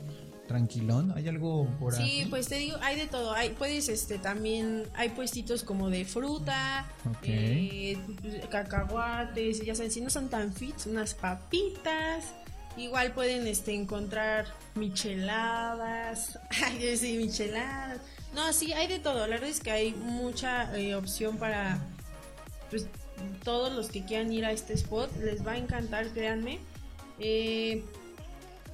tranquilón. 0.46 1.12
¿Hay 1.16 1.26
algo 1.26 1.66
por 1.80 1.96
ahí? 1.96 2.22
Sí, 2.22 2.26
pues 2.30 2.46
te 2.46 2.54
digo, 2.54 2.76
hay 2.82 2.96
de 2.96 3.08
todo. 3.08 3.32
Hay, 3.32 3.50
puedes, 3.50 3.88
este, 3.88 4.18
también, 4.18 4.84
hay 4.94 5.08
puestitos 5.08 5.64
como 5.64 5.90
de 5.90 6.04
fruta, 6.04 6.86
Ok. 7.10 7.24
eh, 7.24 7.98
cacahuates, 8.48 9.64
ya 9.64 9.74
saben, 9.74 9.90
si 9.90 10.00
no 10.00 10.10
son 10.10 10.28
tan 10.28 10.52
fit, 10.52 10.76
unas 10.86 11.14
papitas. 11.14 12.26
Igual 12.76 13.12
pueden, 13.12 13.46
este, 13.48 13.74
encontrar 13.74 14.46
micheladas. 14.76 16.38
Ay, 16.64 16.96
sí, 16.96 17.16
micheladas. 17.16 17.98
No, 18.36 18.52
sí, 18.52 18.74
hay 18.74 18.86
de 18.86 18.98
todo. 18.98 19.20
La 19.20 19.36
verdad 19.36 19.48
es 19.48 19.60
que 19.60 19.70
hay 19.70 19.94
mucha 19.94 20.76
eh, 20.78 20.94
opción 20.94 21.38
para, 21.38 21.80
pues, 22.68 22.86
todos 23.42 23.72
los 23.72 23.88
que 23.88 24.04
quieran 24.04 24.30
ir 24.30 24.44
a 24.44 24.52
este 24.52 24.74
spot. 24.74 25.10
Les 25.22 25.44
va 25.44 25.52
a 25.52 25.56
encantar, 25.56 26.06
créanme. 26.10 26.60
Eh, 27.18 27.82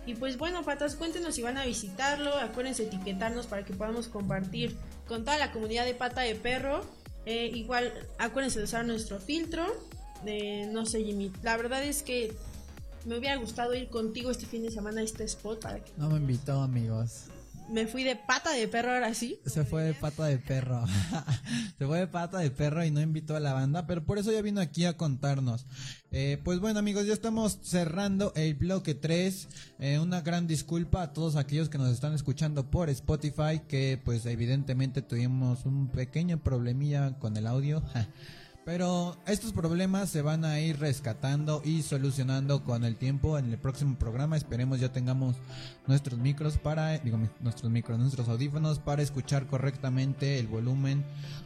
y 0.04 0.14
pues 0.14 0.36
bueno, 0.36 0.64
patas, 0.64 0.96
cuéntenos 0.96 1.36
si 1.36 1.42
van 1.42 1.58
a 1.58 1.64
visitarlo. 1.64 2.34
Acuérdense 2.34 2.82
etiquetarnos 2.82 3.46
para 3.46 3.64
que 3.64 3.72
podamos 3.72 4.08
compartir 4.08 4.76
con 5.06 5.24
toda 5.24 5.38
la 5.38 5.52
comunidad 5.52 5.84
de 5.84 5.94
pata 5.94 6.22
de 6.22 6.34
perro. 6.34 6.84
Eh, 7.24 7.52
igual, 7.54 7.92
acuérdense 8.18 8.58
de 8.58 8.64
usar 8.64 8.84
nuestro 8.84 9.20
filtro. 9.20 9.64
No 10.72 10.86
sé, 10.86 11.04
Jimmy. 11.04 11.30
La 11.44 11.56
verdad 11.56 11.84
es 11.84 12.02
que 12.02 12.34
me 13.04 13.16
hubiera 13.16 13.36
gustado 13.36 13.74
ir 13.76 13.88
contigo 13.90 14.32
este 14.32 14.44
fin 14.44 14.64
de 14.64 14.72
semana 14.72 15.02
a 15.02 15.04
este 15.04 15.22
spot 15.22 15.62
para 15.62 15.78
que 15.84 15.92
No 15.96 16.10
me 16.10 16.16
invitó, 16.16 16.60
amigos. 16.60 17.26
Me 17.68 17.86
fui 17.86 18.04
de 18.04 18.16
pata 18.16 18.52
de 18.52 18.68
perro 18.68 18.92
ahora 18.92 19.14
sí. 19.14 19.38
Se 19.46 19.64
fue 19.64 19.84
de 19.84 19.94
pata 19.94 20.26
de 20.26 20.38
perro. 20.38 20.84
Se 21.78 21.86
fue 21.86 22.00
de 22.00 22.06
pata 22.06 22.38
de 22.38 22.50
perro 22.50 22.84
y 22.84 22.90
no 22.90 23.00
invitó 23.00 23.36
a 23.36 23.40
la 23.40 23.52
banda, 23.52 23.86
pero 23.86 24.04
por 24.04 24.18
eso 24.18 24.32
ya 24.32 24.42
vino 24.42 24.60
aquí 24.60 24.84
a 24.84 24.96
contarnos. 24.96 25.66
Eh, 26.10 26.38
pues 26.44 26.60
bueno 26.60 26.78
amigos, 26.78 27.06
ya 27.06 27.12
estamos 27.12 27.58
cerrando 27.62 28.32
el 28.36 28.54
bloque 28.54 28.94
3. 28.94 29.48
Eh, 29.78 29.98
una 29.98 30.20
gran 30.20 30.46
disculpa 30.46 31.02
a 31.02 31.12
todos 31.12 31.36
aquellos 31.36 31.68
que 31.68 31.78
nos 31.78 31.90
están 31.90 32.12
escuchando 32.12 32.70
por 32.70 32.90
Spotify, 32.90 33.60
que 33.66 34.00
pues 34.04 34.26
evidentemente 34.26 35.02
tuvimos 35.02 35.64
un 35.64 35.88
pequeño 35.88 36.42
problemilla 36.42 37.18
con 37.18 37.36
el 37.36 37.46
audio. 37.46 37.82
Pero 38.64 39.16
estos 39.26 39.52
problemas 39.52 40.08
se 40.08 40.22
van 40.22 40.44
a 40.44 40.60
ir 40.60 40.78
rescatando 40.78 41.62
y 41.64 41.82
solucionando 41.82 42.62
con 42.62 42.84
el 42.84 42.94
tiempo 42.94 43.36
en 43.36 43.50
el 43.50 43.58
próximo 43.58 43.96
programa. 43.96 44.36
Esperemos 44.36 44.78
ya 44.78 44.92
tengamos 44.92 45.34
nuestros 45.88 46.20
micros 46.20 46.58
para, 46.58 46.96
digo, 46.98 47.18
nuestros 47.40 47.72
micros, 47.72 47.98
nuestros 47.98 48.28
audífonos 48.28 48.78
para 48.78 49.02
escuchar 49.02 49.46
correctamente 49.46 50.38
el 50.38 50.46
volumen 50.46 51.04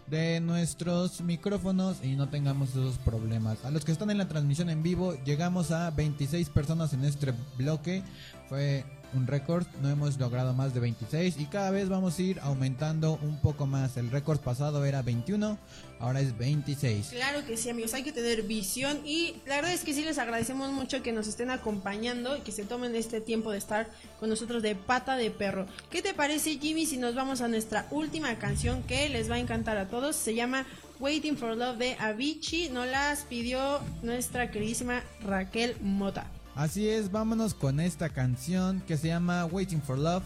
de 0.08 0.40
nuestros 0.40 1.22
micrófonos 1.22 2.04
y 2.04 2.16
no 2.16 2.28
tengamos 2.28 2.70
esos 2.70 2.98
problemas. 2.98 3.64
A 3.64 3.70
los 3.70 3.86
que 3.86 3.92
están 3.92 4.10
en 4.10 4.18
la 4.18 4.28
transmisión 4.28 4.68
en 4.68 4.82
vivo, 4.82 5.14
llegamos 5.24 5.70
a 5.70 5.90
26 5.92 6.50
personas 6.50 6.92
en 6.92 7.04
este 7.04 7.32
bloque. 7.56 8.02
Fue 8.50 8.84
un 9.16 9.26
récord, 9.26 9.66
no 9.82 9.88
hemos 9.88 10.18
logrado 10.18 10.52
más 10.54 10.74
de 10.74 10.80
26 10.80 11.36
y 11.38 11.46
cada 11.46 11.70
vez 11.70 11.88
vamos 11.88 12.18
a 12.18 12.22
ir 12.22 12.40
aumentando 12.40 13.18
un 13.22 13.40
poco 13.40 13.66
más. 13.66 13.96
El 13.96 14.10
récord 14.10 14.38
pasado 14.40 14.84
era 14.84 15.02
21, 15.02 15.58
ahora 15.98 16.20
es 16.20 16.36
26. 16.36 17.08
Claro 17.08 17.44
que 17.46 17.56
sí, 17.56 17.70
amigos, 17.70 17.94
hay 17.94 18.02
que 18.02 18.12
tener 18.12 18.42
visión 18.42 19.00
y 19.04 19.36
la 19.46 19.56
verdad 19.56 19.72
es 19.72 19.84
que 19.84 19.94
sí 19.94 20.04
les 20.04 20.18
agradecemos 20.18 20.70
mucho 20.72 21.02
que 21.02 21.12
nos 21.12 21.26
estén 21.26 21.50
acompañando 21.50 22.36
y 22.36 22.40
que 22.40 22.52
se 22.52 22.64
tomen 22.64 22.94
este 22.94 23.20
tiempo 23.20 23.50
de 23.50 23.58
estar 23.58 23.88
con 24.20 24.28
nosotros 24.28 24.62
de 24.62 24.74
pata 24.74 25.16
de 25.16 25.30
perro. 25.30 25.66
¿Qué 25.90 26.02
te 26.02 26.14
parece, 26.14 26.58
Jimmy, 26.58 26.86
si 26.86 26.96
nos 26.96 27.14
vamos 27.14 27.40
a 27.40 27.48
nuestra 27.48 27.86
última 27.90 28.36
canción 28.38 28.82
que 28.82 29.08
les 29.08 29.30
va 29.30 29.36
a 29.36 29.40
encantar 29.40 29.78
a 29.78 29.88
todos? 29.88 30.16
Se 30.16 30.34
llama 30.34 30.66
Waiting 31.00 31.36
for 31.36 31.56
Love 31.56 31.78
de 31.78 31.96
Avicii, 31.98 32.70
nos 32.70 32.86
las 32.86 33.24
pidió 33.24 33.80
nuestra 34.02 34.50
queridísima 34.50 35.02
Raquel 35.22 35.76
Mota. 35.80 36.26
Así 36.56 36.88
es, 36.88 37.12
vámonos 37.12 37.52
con 37.52 37.80
esta 37.80 38.08
canción 38.08 38.80
que 38.88 38.96
se 38.96 39.08
llama 39.08 39.44
Waiting 39.44 39.82
for 39.82 39.98
Love. 39.98 40.22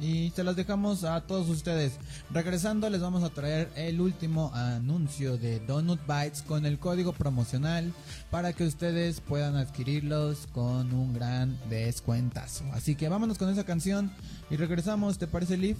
Y 0.00 0.30
se 0.30 0.44
las 0.44 0.56
dejamos 0.56 1.04
a 1.04 1.20
todos 1.22 1.48
ustedes. 1.48 1.94
Regresando 2.30 2.88
les 2.90 3.00
vamos 3.00 3.24
a 3.24 3.30
traer 3.30 3.68
el 3.74 4.00
último 4.00 4.52
anuncio 4.54 5.36
de 5.36 5.60
Donut 5.60 6.00
Bites 6.06 6.42
con 6.42 6.66
el 6.66 6.78
código 6.78 7.12
promocional 7.12 7.92
para 8.30 8.52
que 8.52 8.64
ustedes 8.64 9.20
puedan 9.20 9.56
adquirirlos 9.56 10.46
con 10.52 10.92
un 10.92 11.14
gran 11.14 11.58
descuentazo. 11.68 12.64
Así 12.72 12.94
que 12.94 13.08
vámonos 13.08 13.38
con 13.38 13.48
esa 13.48 13.64
canción 13.64 14.12
y 14.50 14.56
regresamos, 14.56 15.18
¿te 15.18 15.26
parece 15.26 15.56
Liv? 15.56 15.76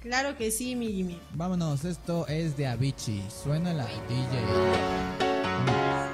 Claro 0.00 0.36
que 0.36 0.50
sí, 0.50 0.76
mi 0.76 0.92
Jimmy. 0.92 1.18
Vámonos, 1.34 1.84
esto 1.84 2.26
es 2.28 2.56
de 2.56 2.68
Avicii. 2.68 3.22
Suena 3.42 3.72
la 3.72 3.84
DJ. 3.84 6.07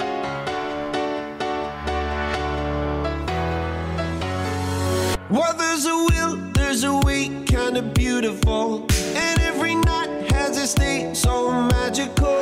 Well, 5.30 5.54
there's 5.56 5.86
a 5.86 5.96
will, 5.96 6.36
there's 6.52 6.84
a 6.84 6.94
way, 6.98 7.30
kinda 7.46 7.80
beautiful. 7.80 8.86
And 9.16 9.40
every 9.40 9.74
night 9.74 10.30
has 10.32 10.58
its 10.58 10.74
day 10.74 11.14
so 11.14 11.50
magical. 11.50 12.40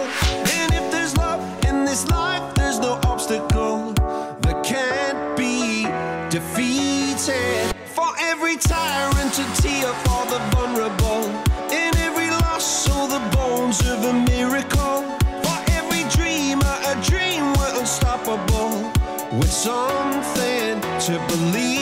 And 0.58 0.74
if 0.74 0.90
there's 0.90 1.16
love 1.16 1.40
in 1.64 1.84
this 1.84 2.08
life, 2.08 2.42
there's 2.54 2.80
no 2.80 2.98
obstacle 3.04 3.92
that 4.42 4.64
can't 4.64 5.36
be 5.36 5.84
defeated. 6.28 7.72
For 7.94 8.10
every 8.18 8.56
tyrant 8.56 9.32
to 9.34 9.44
tear 9.62 9.92
for 10.04 10.26
the 10.26 10.40
vulnerable. 10.50 11.30
In 11.70 11.96
every 11.98 12.30
loss, 12.30 12.64
so 12.64 13.06
the 13.06 13.20
bones 13.36 13.80
of 13.82 14.04
a 14.04 14.12
miracle. 14.12 15.02
For 15.44 15.58
every 15.70 16.02
dreamer, 16.16 16.76
a 16.90 16.96
dream 17.00 17.52
we're 17.54 17.78
unstoppable. 17.78 18.90
With 19.38 19.52
something 19.52 20.80
to 21.06 21.24
believe 21.28 21.81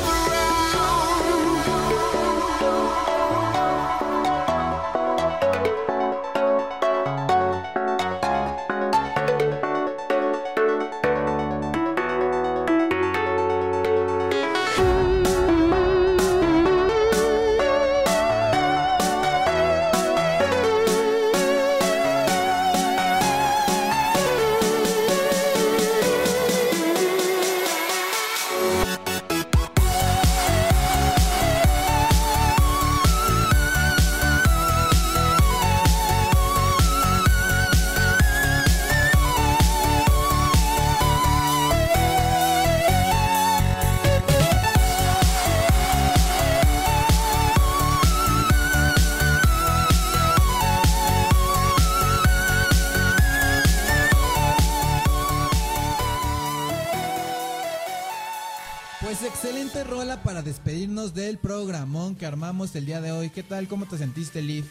el 62.81 62.87
día 62.87 62.99
de 62.99 63.11
hoy. 63.11 63.29
¿Qué 63.29 63.43
tal? 63.43 63.67
¿Cómo 63.67 63.85
te 63.85 63.95
sentiste, 63.95 64.41
Liv? 64.41 64.65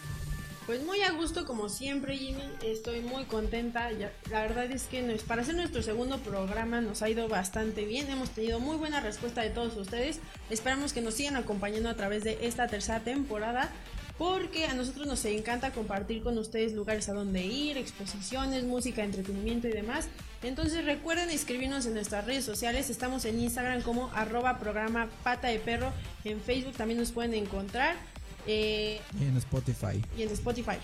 Pues 0.67 0.83
muy 0.85 1.01
a 1.03 1.13
gusto 1.13 1.47
como 1.47 1.69
siempre, 1.69 2.17
Jimmy. 2.17 2.43
Estoy 2.65 3.03
muy 3.03 3.25
contenta. 3.25 3.89
La 3.93 4.43
verdad 4.43 4.65
es 4.65 4.85
que 4.85 5.01
para 5.29 5.43
hacer 5.43 5.55
nuestro 5.55 5.81
segundo 5.81 6.19
programa 6.19 6.81
nos 6.81 7.03
ha 7.03 7.09
ido 7.09 7.29
bastante 7.29 7.85
bien. 7.85 8.11
Hemos 8.11 8.31
tenido 8.31 8.59
muy 8.59 8.77
buena 8.77 8.99
respuesta 9.01 9.43
de 9.43 9.51
todos 9.51 9.77
ustedes. 9.77 10.19
Esperamos 10.51 10.93
que 10.93 11.03
nos 11.03 11.15
sigan 11.15 11.37
acompañando 11.37 11.89
a 11.89 11.95
través 11.95 12.25
de 12.25 12.39
esta 12.43 12.67
tercera 12.67 12.99
temporada. 12.99 13.71
Porque 14.21 14.67
a 14.67 14.75
nosotros 14.75 15.07
nos 15.07 15.25
encanta 15.25 15.73
compartir 15.73 16.23
con 16.23 16.37
ustedes 16.37 16.75
lugares 16.75 17.09
a 17.09 17.15
donde 17.15 17.43
ir, 17.47 17.79
exposiciones, 17.79 18.65
música, 18.65 19.03
entretenimiento 19.03 19.67
y 19.67 19.73
demás. 19.73 20.09
Entonces 20.43 20.85
recuerden 20.85 21.31
escribirnos 21.31 21.87
en 21.87 21.95
nuestras 21.95 22.27
redes 22.27 22.45
sociales. 22.45 22.91
Estamos 22.91 23.25
en 23.25 23.41
Instagram 23.41 23.81
como 23.81 24.11
arroba 24.13 24.59
programa 24.59 25.09
pata 25.25 25.49
de 25.49 25.59
perro. 25.59 25.91
En 26.25 26.39
Facebook 26.39 26.75
también 26.77 27.01
nos 27.01 27.13
pueden 27.13 27.33
encontrar. 27.33 27.97
eh, 28.47 29.01
Y 29.19 29.25
en 29.25 29.39
Spotify. 29.39 30.05
y 30.19 30.23
en 30.25 30.29
Spotify. 30.33 30.77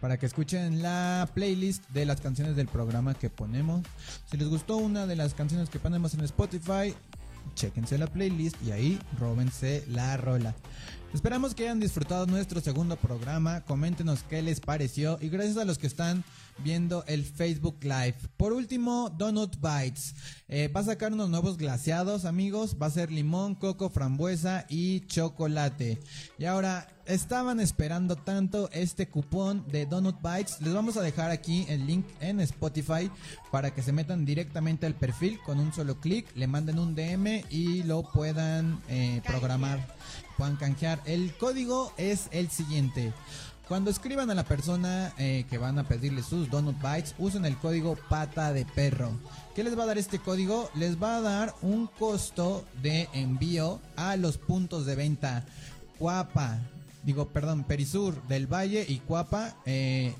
Para 0.00 0.16
que 0.16 0.26
escuchen 0.26 0.80
la 0.80 1.28
playlist 1.34 1.82
de 1.88 2.06
las 2.06 2.20
canciones 2.20 2.54
del 2.54 2.68
programa 2.68 3.14
que 3.14 3.30
ponemos. 3.30 3.82
Si 4.30 4.36
les 4.36 4.46
gustó 4.46 4.76
una 4.76 5.08
de 5.08 5.16
las 5.16 5.34
canciones 5.34 5.70
que 5.70 5.80
ponemos 5.80 6.14
en 6.14 6.20
Spotify, 6.20 6.94
chéquense 7.56 7.98
la 7.98 8.06
playlist 8.06 8.56
y 8.64 8.70
ahí 8.70 8.98
róbense 9.18 9.84
la 9.88 10.16
rola. 10.16 10.54
Esperamos 11.14 11.54
que 11.54 11.62
hayan 11.62 11.80
disfrutado 11.80 12.26
nuestro 12.26 12.60
segundo 12.60 12.96
programa. 12.96 13.62
Coméntenos 13.62 14.22
qué 14.24 14.42
les 14.42 14.60
pareció. 14.60 15.18
Y 15.20 15.28
gracias 15.28 15.56
a 15.56 15.64
los 15.64 15.78
que 15.78 15.86
están 15.86 16.24
viendo 16.58 17.04
el 17.06 17.24
Facebook 17.24 17.78
Live. 17.82 18.16
Por 18.36 18.52
último, 18.52 19.10
Donut 19.16 19.56
Bites. 19.56 20.14
Eh, 20.48 20.68
va 20.68 20.80
a 20.80 20.84
sacar 20.84 21.12
unos 21.12 21.30
nuevos 21.30 21.56
glaseados, 21.56 22.24
amigos. 22.24 22.76
Va 22.80 22.86
a 22.86 22.90
ser 22.90 23.10
limón, 23.10 23.54
coco, 23.54 23.88
frambuesa 23.88 24.66
y 24.68 25.00
chocolate. 25.06 26.00
Y 26.38 26.44
ahora, 26.44 26.88
estaban 27.06 27.60
esperando 27.60 28.16
tanto 28.16 28.68
este 28.72 29.08
cupón 29.08 29.64
de 29.68 29.86
Donut 29.86 30.16
Bites. 30.20 30.60
Les 30.60 30.74
vamos 30.74 30.96
a 30.96 31.02
dejar 31.02 31.30
aquí 31.30 31.64
el 31.68 31.86
link 31.86 32.04
en 32.20 32.40
Spotify 32.40 33.10
para 33.50 33.72
que 33.72 33.82
se 33.82 33.92
metan 33.92 34.24
directamente 34.24 34.86
al 34.86 34.94
perfil 34.94 35.38
con 35.44 35.60
un 35.60 35.72
solo 35.72 36.00
clic. 36.00 36.26
Le 36.34 36.46
manden 36.46 36.78
un 36.78 36.94
DM 36.94 37.44
y 37.48 37.84
lo 37.84 38.02
puedan 38.02 38.82
eh, 38.88 39.22
programar 39.24 39.95
puedan 40.36 40.56
canjear. 40.56 41.00
El 41.04 41.34
código 41.36 41.92
es 41.96 42.28
el 42.30 42.50
siguiente. 42.50 43.12
Cuando 43.68 43.90
escriban 43.90 44.30
a 44.30 44.34
la 44.34 44.44
persona 44.44 45.12
eh, 45.18 45.44
que 45.50 45.58
van 45.58 45.76
a 45.80 45.88
pedirle 45.88 46.22
sus 46.22 46.48
Donut 46.50 46.76
Bites, 46.80 47.16
usen 47.18 47.44
el 47.44 47.56
código 47.56 47.96
pata 48.08 48.52
de 48.52 48.64
perro. 48.64 49.10
¿Qué 49.56 49.64
les 49.64 49.76
va 49.76 49.82
a 49.82 49.86
dar 49.86 49.98
este 49.98 50.20
código? 50.20 50.70
Les 50.74 51.02
va 51.02 51.16
a 51.16 51.20
dar 51.20 51.54
un 51.62 51.88
costo 51.88 52.64
de 52.80 53.08
envío 53.12 53.80
a 53.96 54.16
los 54.16 54.38
puntos 54.38 54.86
de 54.86 54.94
venta 54.94 55.44
Cuapa, 55.98 56.60
digo, 57.02 57.28
perdón, 57.28 57.64
Perisur 57.64 58.22
del 58.28 58.46
Valle 58.46 58.84
y 58.86 58.98
Cuapa 58.98 59.56
eh, 59.64 60.14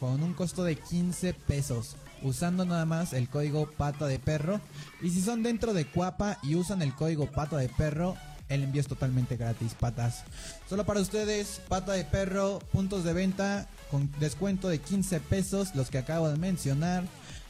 con 0.00 0.22
un 0.22 0.34
costo 0.34 0.64
de 0.64 0.74
15 0.76 1.34
pesos. 1.34 1.96
Usando 2.22 2.64
nada 2.64 2.84
más 2.84 3.12
el 3.12 3.28
código 3.28 3.70
pata 3.70 4.06
de 4.08 4.18
perro. 4.18 4.60
Y 5.02 5.10
si 5.10 5.20
son 5.20 5.44
dentro 5.44 5.72
de 5.72 5.86
Cuapa 5.86 6.38
y 6.42 6.56
usan 6.56 6.82
el 6.82 6.94
código 6.94 7.26
pata 7.30 7.58
de 7.58 7.68
perro, 7.68 8.16
el 8.48 8.64
envío 8.64 8.80
es 8.80 8.88
totalmente 8.88 9.36
gratis, 9.36 9.74
patas. 9.74 10.24
Solo 10.68 10.84
para 10.84 11.00
ustedes, 11.00 11.60
pata 11.68 11.92
de 11.92 12.04
perro, 12.04 12.58
puntos 12.72 13.04
de 13.04 13.12
venta 13.12 13.68
con 13.90 14.10
descuento 14.20 14.68
de 14.68 14.78
15 14.78 15.20
pesos, 15.20 15.74
los 15.74 15.90
que 15.90 15.98
acabo 15.98 16.28
de 16.28 16.36
mencionar. 16.36 17.04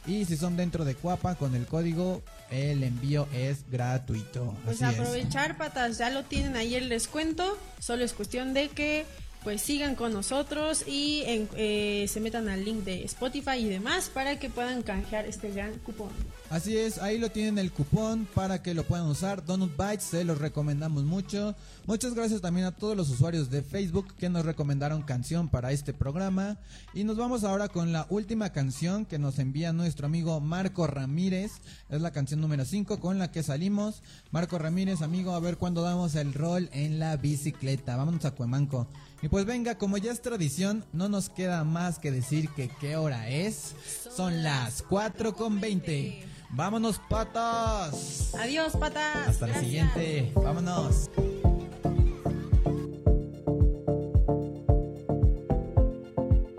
Y 0.05 0.25
si 0.25 0.37
son 0.37 0.57
dentro 0.57 0.85
de 0.85 0.95
Cuapa, 0.95 1.35
con 1.35 1.55
el 1.55 1.65
código, 1.65 2.21
el 2.49 2.83
envío 2.83 3.27
es 3.33 3.69
gratuito. 3.69 4.55
Pues 4.65 4.81
Así 4.81 4.93
es. 4.95 4.99
aprovechar, 4.99 5.57
patas, 5.57 5.97
ya 5.97 6.09
lo 6.09 6.23
tienen 6.23 6.55
ahí 6.55 6.75
el 6.75 6.89
descuento. 6.89 7.57
Solo 7.79 8.03
es 8.03 8.13
cuestión 8.13 8.53
de 8.53 8.69
que 8.69 9.05
pues 9.43 9.61
sigan 9.61 9.95
con 9.95 10.13
nosotros 10.13 10.83
y 10.85 11.23
eh, 11.25 12.05
se 12.09 12.19
metan 12.19 12.49
al 12.49 12.65
link 12.65 12.83
de 12.83 13.03
Spotify 13.05 13.57
y 13.59 13.69
demás 13.69 14.09
para 14.13 14.37
que 14.37 14.49
puedan 14.49 14.83
canjear 14.83 15.25
este 15.25 15.51
gran 15.51 15.77
cupón. 15.79 16.09
Así 16.49 16.75
es, 16.75 16.97
ahí 16.97 17.19
lo 17.19 17.29
tienen 17.29 17.59
el 17.59 17.71
cupón 17.71 18.27
para 18.33 18.63
que 18.63 18.73
lo 18.73 18.83
puedan 18.83 19.05
usar. 19.05 19.45
Donut 19.45 19.77
Bites, 19.77 20.03
se 20.03 20.23
los 20.23 20.39
recomendamos 20.39 21.03
mucho. 21.03 21.55
Muchas 21.85 22.15
gracias 22.15 22.41
también 22.41 22.65
a 22.65 22.75
todos 22.75 22.97
los 22.97 23.09
usuarios 23.09 23.51
de 23.51 23.61
Facebook 23.61 24.13
que 24.15 24.29
nos 24.29 24.45
recomendaron 24.45 25.03
canción 25.03 25.47
para 25.47 25.71
este 25.71 25.93
programa. 25.93 26.57
Y 26.93 27.03
nos 27.03 27.17
vamos 27.17 27.43
ahora 27.43 27.67
con 27.67 27.93
la 27.93 28.07
última 28.09 28.51
canción 28.51 29.05
que 29.05 29.19
nos 29.19 29.37
envía 29.37 29.73
nuestro 29.73 30.07
amigo 30.07 30.39
Marco 30.39 30.87
Ramírez. 30.87 31.51
Es 31.89 32.01
la 32.01 32.11
canción 32.11 32.41
número 32.41 32.65
5 32.65 32.99
con 32.99 33.19
la 33.19 33.31
que 33.31 33.43
salimos. 33.43 34.01
Marco 34.31 34.57
Ramírez, 34.57 35.03
amigo, 35.03 35.33
a 35.33 35.39
ver 35.39 35.57
cuándo 35.57 35.83
damos 35.83 36.15
el 36.15 36.33
rol 36.33 36.69
en 36.73 36.97
la 36.97 37.15
bicicleta. 37.15 37.95
Vámonos 37.95 38.25
a 38.25 38.31
Cuemanco. 38.31 38.87
Y 39.21 39.27
pues 39.27 39.45
venga, 39.45 39.77
como 39.77 39.97
ya 39.97 40.11
es 40.11 40.21
tradición, 40.21 40.85
no 40.93 41.09
nos 41.09 41.29
queda 41.29 41.63
más 41.63 41.99
que 41.99 42.11
decir 42.11 42.49
que 42.55 42.69
qué 42.79 42.95
hora 42.95 43.29
es. 43.29 43.75
Son 44.15 44.43
las 44.43 44.81
4 44.83 45.33
con 45.35 45.59
20. 45.59 46.23
Vámonos, 46.51 46.99
patas. 47.09 48.33
Adiós, 48.39 48.73
patas. 48.77 49.27
Hasta 49.27 49.47
la 49.47 49.53
Gracias. 49.53 49.65
siguiente. 49.65 50.31
Vámonos. 50.35 51.09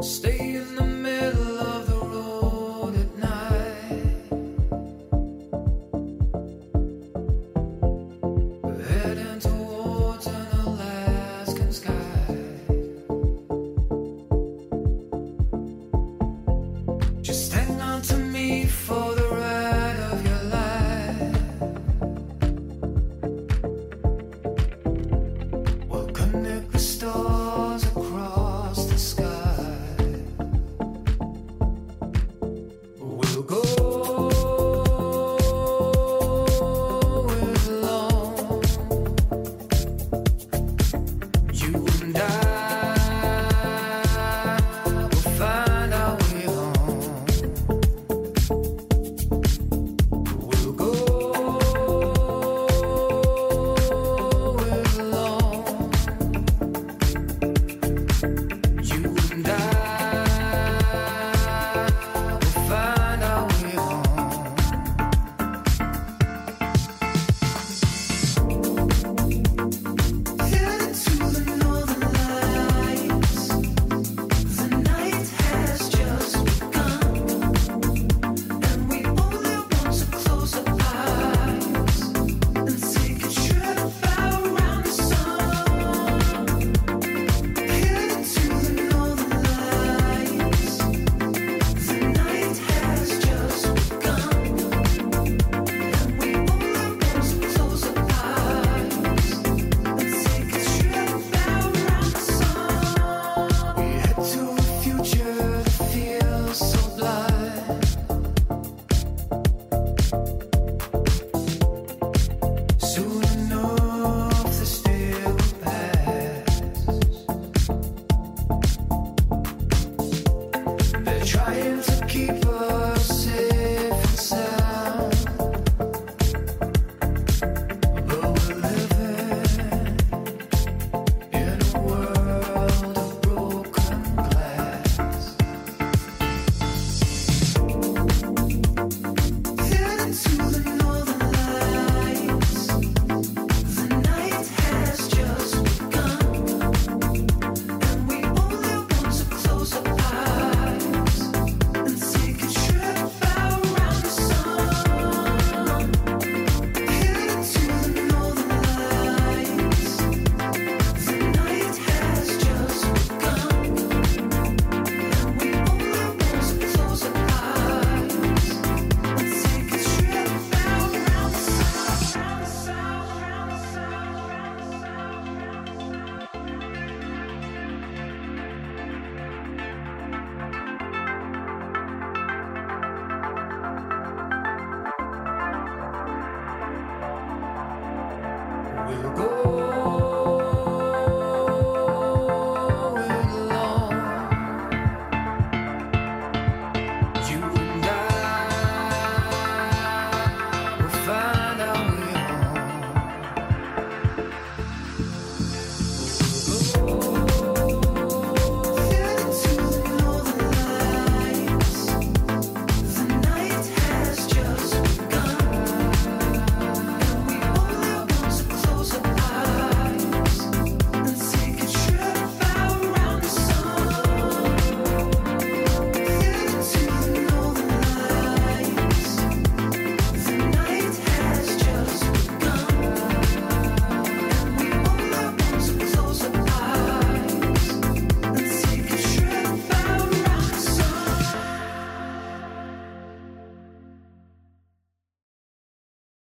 Staying 0.03 0.80